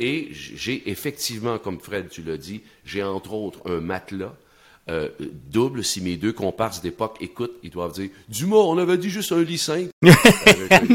Et 0.00 0.28
j'ai 0.32 0.88
effectivement, 0.90 1.58
comme 1.58 1.80
Fred, 1.80 2.08
tu 2.08 2.22
l'as 2.22 2.36
dit, 2.36 2.62
j'ai 2.84 3.02
entre 3.02 3.32
autres 3.32 3.60
un 3.70 3.80
matelas, 3.80 4.34
euh, 4.90 5.08
double 5.50 5.84
si 5.84 6.00
mes 6.00 6.16
deux 6.16 6.32
comparses 6.32 6.80
d'époque 6.82 7.16
écoutent, 7.20 7.56
ils 7.62 7.70
doivent 7.70 7.92
dire 7.92 8.10
Dumas, 8.28 8.56
on 8.56 8.78
avait 8.78 8.96
dit 8.98 9.10
juste 9.10 9.32
un 9.32 9.42
lit 9.42 9.58
simple. 9.58 9.90
Sais. 10.04 10.88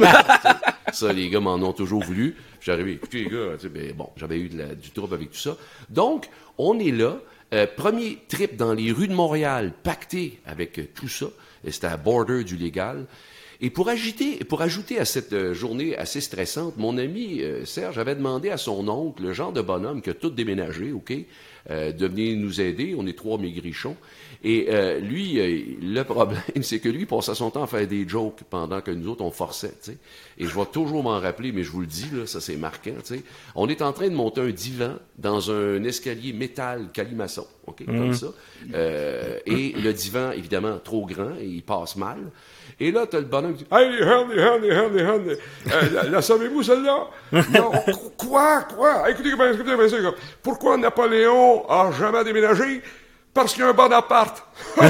ça, 0.91 1.13
les 1.13 1.29
gars 1.29 1.39
m'en 1.39 1.55
ont 1.55 1.73
toujours 1.73 2.03
voulu. 2.03 2.35
J'arrivais, 2.61 2.93
écoutez 2.93 3.23
les 3.23 3.29
gars, 3.29 3.49
tu 3.55 3.61
sais, 3.63 3.69
ben, 3.69 3.91
bon, 3.93 4.09
j'avais 4.17 4.39
eu 4.39 4.49
de 4.49 4.57
la- 4.57 4.75
du 4.75 4.91
trouble 4.91 5.13
avec 5.15 5.31
tout 5.31 5.37
ça. 5.39 5.57
Donc, 5.89 6.27
on 6.57 6.79
est 6.79 6.91
là. 6.91 7.17
Euh, 7.53 7.67
premier 7.67 8.17
trip 8.29 8.55
dans 8.57 8.73
les 8.73 8.91
rues 8.91 9.07
de 9.07 9.13
Montréal, 9.13 9.73
pacté 9.83 10.39
avec 10.45 10.79
euh, 10.79 10.85
tout 10.95 11.07
ça. 11.07 11.27
Et 11.65 11.71
C'était 11.71 11.87
à 11.87 11.97
border 11.97 12.43
du 12.43 12.55
légal. 12.57 13.05
Et 13.61 13.69
pour, 13.69 13.89
agiter, 13.89 14.37
pour 14.43 14.61
ajouter 14.63 14.99
à 14.99 15.05
cette 15.05 15.33
euh, 15.33 15.53
journée 15.53 15.95
assez 15.95 16.19
stressante, 16.19 16.77
mon 16.77 16.97
ami 16.97 17.41
euh, 17.41 17.63
Serge 17.65 17.99
avait 17.99 18.15
demandé 18.15 18.49
à 18.49 18.57
son 18.57 18.87
oncle, 18.87 19.21
le 19.23 19.33
genre 19.33 19.53
de 19.53 19.61
bonhomme 19.61 20.01
qui 20.01 20.09
a 20.09 20.13
tout 20.15 20.31
déménagé, 20.31 20.91
OK, 20.93 21.11
euh, 21.11 21.21
de 21.69 22.07
venir 22.07 22.37
nous 22.37 22.59
aider. 22.61 22.95
On 22.97 23.05
est 23.07 23.17
trois 23.17 23.37
maigrichons. 23.37 23.95
Et 24.45 24.67
euh, 24.69 24.99
lui, 24.99 25.39
euh, 25.39 25.61
le 25.81 26.03
problème, 26.03 26.41
c'est 26.63 26.79
que 26.79 26.89
lui, 26.89 27.05
passait 27.05 27.33
son 27.33 27.49
temps 27.49 27.63
à 27.63 27.67
faire 27.67 27.87
des 27.87 28.05
jokes 28.05 28.41
pendant 28.49 28.81
que 28.81 28.91
nous 28.91 29.09
autres, 29.09 29.23
on 29.23 29.31
forçait, 29.31 29.69
tu 29.81 29.91
sais. 29.91 29.97
Et 30.37 30.45
je 30.45 30.53
vais 30.53 30.65
toujours 30.65 31.01
m'en 31.01 31.17
rappeler, 31.21 31.53
mais 31.53 31.63
je 31.63 31.71
vous 31.71 31.79
le 31.79 31.85
dis, 31.87 32.07
là, 32.11 32.25
ça 32.25 32.41
c'est 32.41 32.57
marquant, 32.57 32.91
tu 33.05 33.15
sais. 33.15 33.23
On 33.55 33.69
est 33.69 33.81
en 33.81 33.93
train 33.93 34.09
de 34.09 34.15
monter 34.15 34.41
un 34.41 34.49
divan 34.49 34.95
dans 35.17 35.49
un 35.49 35.81
escalier 35.85 36.33
métal 36.33 36.89
calimaçon, 36.91 37.47
OK, 37.67 37.85
comme 37.85 38.13
ça. 38.13 38.27
Euh, 38.73 39.37
et 39.45 39.71
le 39.81 39.93
divan, 39.93 40.31
évidemment, 40.31 40.77
trop 40.83 41.05
grand, 41.05 41.35
et 41.39 41.45
il 41.45 41.63
passe 41.63 41.95
mal. 41.95 42.17
Et 42.79 42.91
là, 42.91 43.05
t'as 43.07 43.19
le 43.19 43.25
bonhomme 43.25 43.53
qui 43.55 43.63
dit 43.63 43.69
Hey, 43.71 44.01
honey, 44.01 44.41
honey, 44.43 44.71
honey, 44.71 45.03
honey, 45.03 45.35
euh, 45.71 45.89
la, 45.93 46.03
la 46.09 46.21
savez-vous 46.21 46.63
celle-là? 46.63 47.07
Non, 47.31 47.71
qu- 47.85 47.91
quoi, 48.27 48.63
quoi 48.63 49.09
Écoutez, 49.11 49.29
écoutez, 49.29 49.51
écoutez, 49.53 49.71
écoutez, 49.73 49.95
écoutez, 49.99 50.17
pourquoi 50.41 50.75
Napoléon 50.77 51.52
a 51.69 51.91
jamais 51.91 52.23
déménagé 52.23 52.81
Parce 53.33 53.53
qu'il 53.53 53.63
y 53.63 53.65
a 53.65 53.69
un 53.69 53.73
bon 53.73 53.91
appart. 53.91 54.45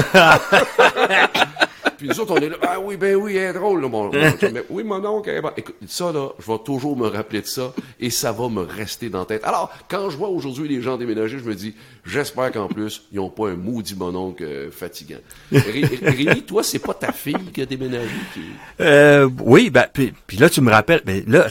Puis 1.98 2.08
nous 2.08 2.18
autres, 2.20 2.32
on 2.32 2.36
est 2.42 2.48
là, 2.48 2.56
ah 2.62 2.80
oui, 2.80 2.96
ben 2.96 3.14
oui, 3.14 3.36
elle 3.36 3.50
est 3.50 3.52
drôle, 3.52 3.80
là, 3.82 3.88
mon, 3.88 4.04
mon 4.12 4.30
chum. 4.32 4.50
Mais 4.52 4.64
oui, 4.68 4.82
mon 4.82 5.04
oncle, 5.04 5.30
elle 5.30 5.36
est. 5.44 5.48
Écoute, 5.58 5.76
ça, 5.86 6.10
là, 6.12 6.30
je 6.44 6.50
vais 6.50 6.58
toujours 6.64 6.96
me 6.96 7.06
rappeler 7.06 7.40
de 7.40 7.46
ça, 7.46 7.72
et 8.00 8.10
ça 8.10 8.32
va 8.32 8.48
me 8.48 8.62
rester 8.62 9.08
dans 9.10 9.20
la 9.20 9.24
tête. 9.26 9.44
Alors, 9.44 9.70
quand 9.88 10.10
je 10.10 10.16
vois 10.16 10.28
aujourd'hui 10.28 10.66
les 10.68 10.82
gens 10.82 10.96
déménager, 10.96 11.38
je 11.38 11.44
me 11.44 11.54
dis, 11.54 11.74
j'espère 12.04 12.50
qu'en 12.50 12.66
plus, 12.66 13.04
ils 13.12 13.16
n'ont 13.16 13.30
pas 13.30 13.48
un 13.50 13.54
maudit 13.54 13.94
mon 13.94 14.14
oncle 14.16 14.42
euh, 14.42 14.70
fatigant. 14.72 15.18
Ré- 15.52 15.84
Rémi, 16.02 16.42
toi, 16.42 16.64
c'est 16.64 16.80
pas 16.80 16.94
ta 16.94 17.12
fille 17.12 17.36
qui 17.52 17.62
a 17.62 17.66
déménagé 17.66 18.08
qui... 18.34 18.40
Euh, 18.80 19.28
oui, 19.42 19.70
ben, 19.70 19.86
puis, 19.92 20.12
puis 20.26 20.36
là, 20.38 20.50
tu 20.50 20.60
me 20.62 20.72
rappelles, 20.72 21.02
mais 21.06 21.22
là, 21.28 21.46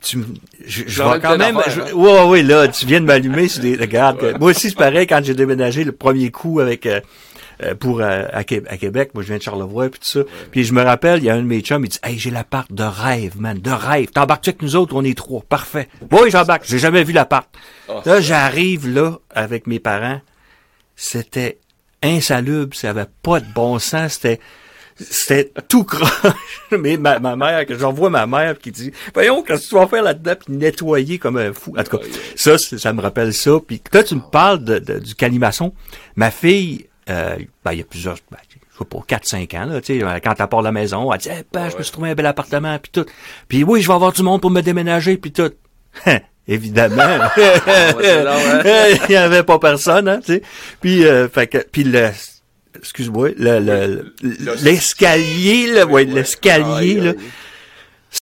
tu, 0.00 0.18
je, 0.66 0.82
je 0.86 1.02
vais 1.02 1.20
quand 1.20 1.36
même, 1.38 1.58
je- 1.68 1.80
hein. 1.80 1.92
ouais, 1.94 2.24
ouais, 2.24 2.42
là, 2.42 2.68
tu 2.68 2.86
viens 2.86 3.00
de 3.00 3.06
m'allumer 3.06 3.48
sur 3.48 3.62
des, 3.62 3.76
regarde, 3.76 4.36
moi 4.38 4.50
aussi, 4.50 4.68
c'est 4.70 4.76
pareil, 4.76 5.06
quand 5.06 5.20
j'ai 5.24 5.34
déménagé 5.34 5.84
le 5.84 5.92
premier 5.92 6.30
coup 6.30 6.60
avec, 6.60 6.86
euh, 6.86 7.00
euh, 7.64 7.74
pour, 7.74 8.00
euh, 8.00 8.24
à, 8.32 8.44
Qué- 8.44 8.62
à 8.68 8.76
Québec, 8.76 9.10
moi, 9.14 9.22
je 9.22 9.28
viens 9.28 9.38
de 9.38 9.42
Charlevoix, 9.42 9.88
puis 9.88 9.98
tout 9.98 10.06
ça. 10.06 10.20
Puis 10.52 10.62
je 10.64 10.72
me 10.72 10.82
rappelle, 10.82 11.18
il 11.18 11.24
y 11.24 11.30
a 11.30 11.34
un 11.34 11.38
de 11.42 11.46
mes 11.46 11.60
chums, 11.60 11.84
il 11.84 11.88
dit, 11.88 11.98
hey, 12.04 12.16
j'ai 12.18 12.30
l'appart 12.30 12.70
de 12.72 12.84
rêve, 12.84 13.32
man, 13.40 13.58
de 13.58 13.70
rêve. 13.70 14.10
T'embarques-tu 14.10 14.50
avec 14.50 14.62
nous 14.62 14.76
autres? 14.76 14.94
On 14.94 15.02
est 15.02 15.16
trois. 15.16 15.42
Parfait. 15.48 15.88
Oui, 16.12 16.30
j'embarque. 16.30 16.64
J'ai 16.68 16.78
jamais 16.78 17.02
vu 17.02 17.12
l'appart. 17.12 17.48
là, 18.06 18.20
j'arrive 18.20 18.88
là, 18.88 19.18
avec 19.34 19.66
mes 19.66 19.80
parents. 19.80 20.20
C'était 20.94 21.58
insalubre, 22.02 22.76
ça 22.76 22.90
avait 22.90 23.06
pas 23.22 23.40
de 23.40 23.46
bon 23.54 23.78
sens, 23.80 24.14
c'était, 24.14 24.38
c'était 24.98 25.52
tout 25.68 25.84
croche. 25.84 26.10
Mais 26.78 26.96
ma, 26.96 27.18
ma 27.18 27.36
mère, 27.36 27.66
que 27.66 27.76
j'envoie 27.76 28.10
ma 28.10 28.26
mère 28.26 28.58
qui 28.58 28.70
dit, 28.72 28.92
voyons, 29.14 29.42
qu'est-ce 29.42 29.64
que 29.64 29.68
tu 29.68 29.74
vas 29.74 29.86
faire 29.86 30.02
là-dedans, 30.02 30.34
puis 30.44 30.54
nettoyer 30.54 31.18
comme 31.18 31.36
un 31.36 31.52
fou. 31.52 31.74
En 31.78 31.84
tout 31.84 31.98
cas, 31.98 32.04
ça, 32.36 32.58
ça 32.58 32.92
me 32.92 33.00
rappelle 33.00 33.32
ça. 33.32 33.52
Puis 33.66 33.80
là, 33.92 34.02
tu 34.02 34.14
me 34.16 34.20
parles 34.30 34.64
de, 34.64 34.78
de- 34.78 34.98
du 34.98 35.14
calimaçon. 35.14 35.72
Ma 36.16 36.30
fille, 36.30 36.86
euh, 37.08 37.36
ben, 37.64 37.72
il 37.72 37.78
y 37.78 37.82
a 37.82 37.84
plusieurs, 37.84 38.16
ben, 38.30 38.38
je 38.48 38.56
sais 38.78 38.84
pas, 38.84 38.98
4-5 39.08 39.56
ans, 39.56 39.66
là, 39.66 39.80
tu 39.80 39.98
sais, 39.98 40.20
quand 40.22 40.34
elle 40.38 40.46
part 40.46 40.60
de 40.60 40.64
la 40.64 40.72
maison, 40.72 41.12
elle 41.12 41.18
dit, 41.18 41.28
eh, 41.30 41.44
ben, 41.52 41.68
je 41.70 41.76
me 41.76 41.82
suis 41.82 41.92
trouvé 41.92 42.10
un 42.10 42.14
bel 42.14 42.26
appartement, 42.26 42.78
puis 42.78 42.90
tout. 42.92 43.06
Puis 43.48 43.64
oui, 43.64 43.82
je 43.82 43.88
vais 43.88 43.94
avoir 43.94 44.12
du 44.12 44.22
monde 44.22 44.40
pour 44.40 44.50
me 44.50 44.60
déménager, 44.60 45.16
puis 45.16 45.32
tout. 45.32 45.50
Évidemment. 46.48 47.02
Il 47.36 49.12
y 49.12 49.16
avait 49.16 49.42
pas 49.42 49.58
personne, 49.58 50.08
hein, 50.08 50.20
tu 50.24 50.34
sais. 50.34 50.42
Puis, 50.80 51.04
euh, 51.06 51.28
fait 51.28 51.46
que, 51.46 51.58
puis 51.58 51.84
le, 51.84 52.10
excuse-moi, 52.76 53.30
le, 53.36 53.58
le- 53.60 54.14
le- 54.22 54.54
l'escalier, 54.62 55.72
là, 55.72 55.86
ouais, 55.86 56.04
l'escalier, 56.04 56.94
là, 56.94 57.12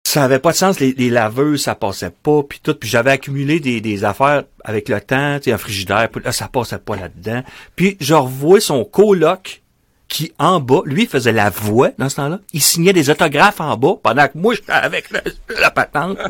ça 0.05 0.23
avait 0.23 0.39
pas 0.39 0.51
de 0.51 0.57
sens, 0.57 0.79
les, 0.79 0.93
les 0.97 1.09
laveuses, 1.09 1.63
ça 1.63 1.75
passait 1.75 2.11
pas, 2.11 2.41
puis 2.47 2.59
tout, 2.61 2.75
puis 2.75 2.87
j'avais 2.89 3.11
accumulé 3.11 3.59
des, 3.59 3.81
des 3.81 4.03
affaires 4.03 4.43
avec 4.63 4.87
le 4.89 5.01
temps, 5.01 5.37
tu 5.39 5.45
sais, 5.45 5.51
un 5.51 5.57
frigidaire, 5.57 6.07
puis 6.09 6.23
là, 6.23 6.31
ça 6.31 6.47
passait 6.47 6.77
pas 6.77 6.95
là-dedans. 6.95 7.43
Puis 7.75 7.97
je 7.99 8.13
revois 8.13 8.59
son 8.59 8.85
coloc 8.85 9.61
qui, 10.07 10.31
en 10.37 10.59
bas, 10.59 10.81
lui, 10.85 11.07
faisait 11.07 11.31
la 11.31 11.49
voix 11.49 11.89
dans 11.97 12.07
ce 12.09 12.17
temps-là. 12.17 12.39
Il 12.53 12.61
signait 12.61 12.93
des 12.93 13.09
autographes 13.09 13.59
en 13.61 13.75
bas, 13.77 13.93
pendant 14.03 14.27
que 14.27 14.37
moi, 14.37 14.53
j'étais 14.53 14.71
avec 14.71 15.09
le- 15.09 15.21
la 15.59 15.71
patente. 15.71 16.17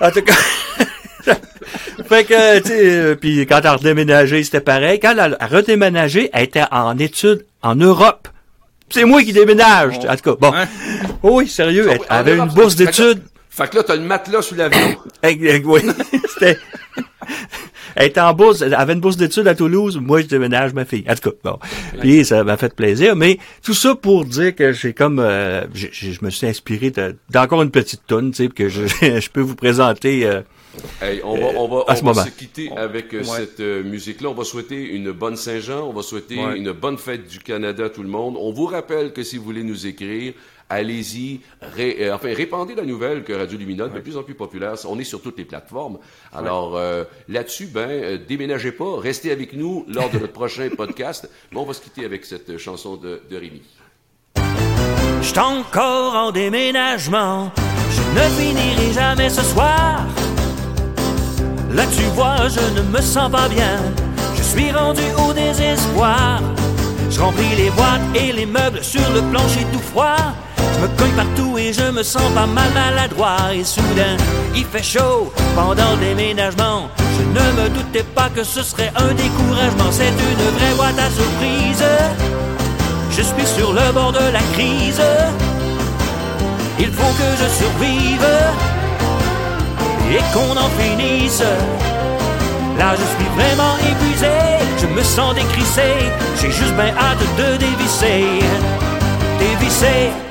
En 0.00 0.10
tout 0.10 0.22
cas... 0.22 0.34
fait 2.08 2.24
que, 2.24 2.58
tu 2.60 2.68
sais, 2.68 2.90
euh, 2.96 3.14
puis 3.14 3.46
quand 3.46 3.58
elle 3.60 3.66
a 3.66 3.76
redéménagé, 3.76 4.44
c'était 4.44 4.60
pareil. 4.60 5.00
Quand 5.00 5.12
elle 5.18 5.36
a 5.38 5.46
redéménagé, 5.46 6.30
elle 6.32 6.44
était 6.44 6.64
en 6.70 6.96
études 6.98 7.44
en 7.62 7.74
Europe. 7.74 8.28
C'est 8.90 9.04
moi 9.04 9.22
qui 9.22 9.32
déménage. 9.32 9.98
En 10.08 10.16
tout 10.16 10.34
cas, 10.34 10.36
bon. 10.40 10.52
Oui, 11.22 11.48
sérieux, 11.48 11.88
elle 11.90 12.00
Ah, 12.08 12.18
avait 12.18 12.36
non, 12.36 12.44
une 12.46 12.52
bourse 12.52 12.76
d'études. 12.76 13.22
Fait 13.50 13.68
que 13.70 13.76
là, 13.76 13.82
t'as 13.84 13.96
le 13.96 14.02
matelas 14.02 14.42
sous 14.42 14.54
l'avion. 14.54 14.96
Oui, 15.64 15.82
c'était... 16.34 16.58
Elle 17.96 18.08
était 18.08 18.20
en 18.20 18.34
bourse, 18.34 18.60
elle 18.60 18.74
avait 18.74 18.94
une 18.94 18.98
bourse 19.00 19.16
d'études 19.16 19.46
à 19.46 19.54
Toulouse, 19.54 19.98
moi 20.02 20.20
je 20.20 20.26
déménage 20.26 20.72
ma 20.74 20.84
fille. 20.84 21.04
En 21.08 21.14
tout 21.14 21.30
cas, 21.30 21.36
bon. 21.44 21.58
Puis 22.00 22.24
ça 22.24 22.42
m'a 22.42 22.56
fait 22.56 22.74
plaisir, 22.74 23.14
mais 23.14 23.38
tout 23.62 23.72
ça 23.72 23.94
pour 23.94 24.24
dire 24.24 24.52
que 24.56 24.72
j'ai 24.72 24.92
comme 24.94 25.20
euh, 25.20 25.64
je 25.72 26.18
me 26.20 26.30
suis 26.30 26.44
inspiré 26.48 26.90
de- 26.90 27.14
d'encore 27.30 27.62
une 27.62 27.70
petite 27.70 28.00
tonne, 28.08 28.32
tu 28.32 28.46
sais, 28.46 28.48
que 28.48 28.68
je, 28.68 28.86
je 29.00 29.30
peux 29.30 29.42
vous 29.42 29.54
présenter 29.54 30.26
euh, 30.26 30.40
Hey, 31.00 31.20
on 31.24 31.36
va, 31.36 31.46
on 31.58 31.68
va, 31.68 31.76
à 31.88 31.92
on 31.92 31.96
ce 31.96 32.00
va 32.04 32.10
moment. 32.12 32.24
se 32.24 32.30
quitter 32.30 32.70
avec 32.76 33.14
euh, 33.14 33.22
cette 33.24 33.60
euh, 33.60 33.82
musique-là. 33.82 34.28
On 34.30 34.34
va 34.34 34.44
souhaiter 34.44 34.76
une 34.94 35.10
bonne 35.12 35.36
Saint-Jean. 35.36 35.88
On 35.88 35.92
va 35.92 36.02
souhaiter 36.02 36.36
Ouais. 36.44 36.56
une 36.58 36.72
bonne 36.72 36.98
fête 36.98 37.26
du 37.28 37.38
Canada 37.40 37.86
à 37.86 37.88
tout 37.90 38.02
le 38.02 38.08
monde. 38.08 38.36
On 38.38 38.52
vous 38.52 38.66
rappelle 38.66 39.12
que 39.12 39.22
si 39.22 39.36
vous 39.36 39.44
voulez 39.44 39.62
nous 39.62 39.86
écrire, 39.86 40.32
allez-y. 40.70 41.40
ré- 41.60 41.98
euh, 42.00 42.14
enfin, 42.14 42.32
répandez 42.34 42.74
la 42.74 42.84
nouvelle 42.84 43.22
que 43.24 43.32
Radio 43.32 43.58
Lumina 43.58 43.86
est 43.86 43.90
de 43.90 44.00
plus 44.00 44.16
en 44.16 44.22
plus 44.22 44.34
populaire. 44.34 44.74
On 44.88 44.98
est 44.98 45.04
sur 45.04 45.20
toutes 45.22 45.38
les 45.38 45.44
plateformes. 45.44 45.98
Alors, 46.32 46.76
euh, 46.76 47.04
là-dessus, 47.28 47.66
ben, 47.66 47.88
euh, 47.90 48.18
déménagez 48.26 48.72
pas. 48.72 48.98
Restez 48.98 49.30
avec 49.30 49.52
nous 49.52 49.84
lors 49.88 50.10
de 50.10 50.18
notre 50.18 50.32
prochain 50.32 50.68
podcast. 50.76 51.28
Mais 51.52 51.58
on 51.58 51.64
va 51.64 51.74
se 51.74 51.80
quitter 51.82 52.04
avec 52.04 52.24
cette 52.24 52.56
chanson 52.58 52.96
de, 52.96 53.20
de 53.30 53.36
Rémi. 53.36 53.62
J'suis 55.22 55.38
encore 55.38 56.14
en 56.14 56.32
déménagement. 56.32 57.50
Je 57.90 58.02
ne 58.02 58.24
finirai 58.30 58.92
jamais 58.92 59.30
ce 59.30 59.42
soir. 59.42 60.04
Là 61.74 61.82
tu 61.96 62.04
vois, 62.14 62.48
je 62.48 62.80
ne 62.80 62.82
me 62.88 63.00
sens 63.00 63.30
pas 63.30 63.48
bien. 63.48 63.80
Je 64.36 64.42
suis 64.42 64.70
rendu 64.70 65.02
au 65.18 65.32
désespoir. 65.32 66.40
Je 67.10 67.20
remplis 67.20 67.56
les 67.56 67.70
boîtes 67.70 68.00
et 68.14 68.32
les 68.32 68.46
meubles 68.46 68.82
sur 68.82 69.08
le 69.12 69.20
plancher 69.22 69.66
tout 69.72 69.80
froid. 69.80 70.16
Je 70.56 70.80
me 70.80 70.88
cogne 70.96 71.12
partout 71.12 71.58
et 71.58 71.72
je 71.72 71.90
me 71.90 72.02
sens 72.04 72.30
pas 72.32 72.46
mal 72.46 72.70
maladroit. 72.72 73.52
Et 73.52 73.64
soudain, 73.64 74.16
il 74.54 74.64
fait 74.64 74.84
chaud 74.84 75.32
pendant 75.56 75.92
le 75.96 76.06
déménagement. 76.06 76.88
Je 77.18 77.22
ne 77.22 77.62
me 77.62 77.68
doutais 77.68 78.04
pas 78.04 78.28
que 78.28 78.44
ce 78.44 78.62
serait 78.62 78.92
un 78.94 79.12
découragement. 79.14 79.90
C'est 79.90 80.08
une 80.08 80.44
vraie 80.56 80.74
boîte 80.76 80.98
à 80.98 81.10
surprise. 81.10 81.84
Je 83.10 83.22
suis 83.22 83.46
sur 83.56 83.72
le 83.72 83.92
bord 83.92 84.12
de 84.12 84.32
la 84.32 84.42
crise. 84.52 85.02
Il 86.78 86.90
faut 86.92 87.12
que 87.18 87.28
je 87.40 87.48
survive 87.62 88.26
et 90.14 90.22
qu'on 90.32 90.56
en 90.56 90.70
finisse. 90.78 91.42
Là, 92.78 92.94
je 93.00 93.06
suis 93.14 93.30
vraiment 93.36 93.74
épuisé, 93.90 94.34
je 94.80 94.86
me 94.86 95.02
sens 95.02 95.34
décrissé. 95.34 95.90
J'ai 96.40 96.50
juste 96.50 96.74
bien 96.74 96.94
hâte 96.96 97.24
de 97.38 97.56
dévisser, 97.56 98.24
dévisser 99.38 100.23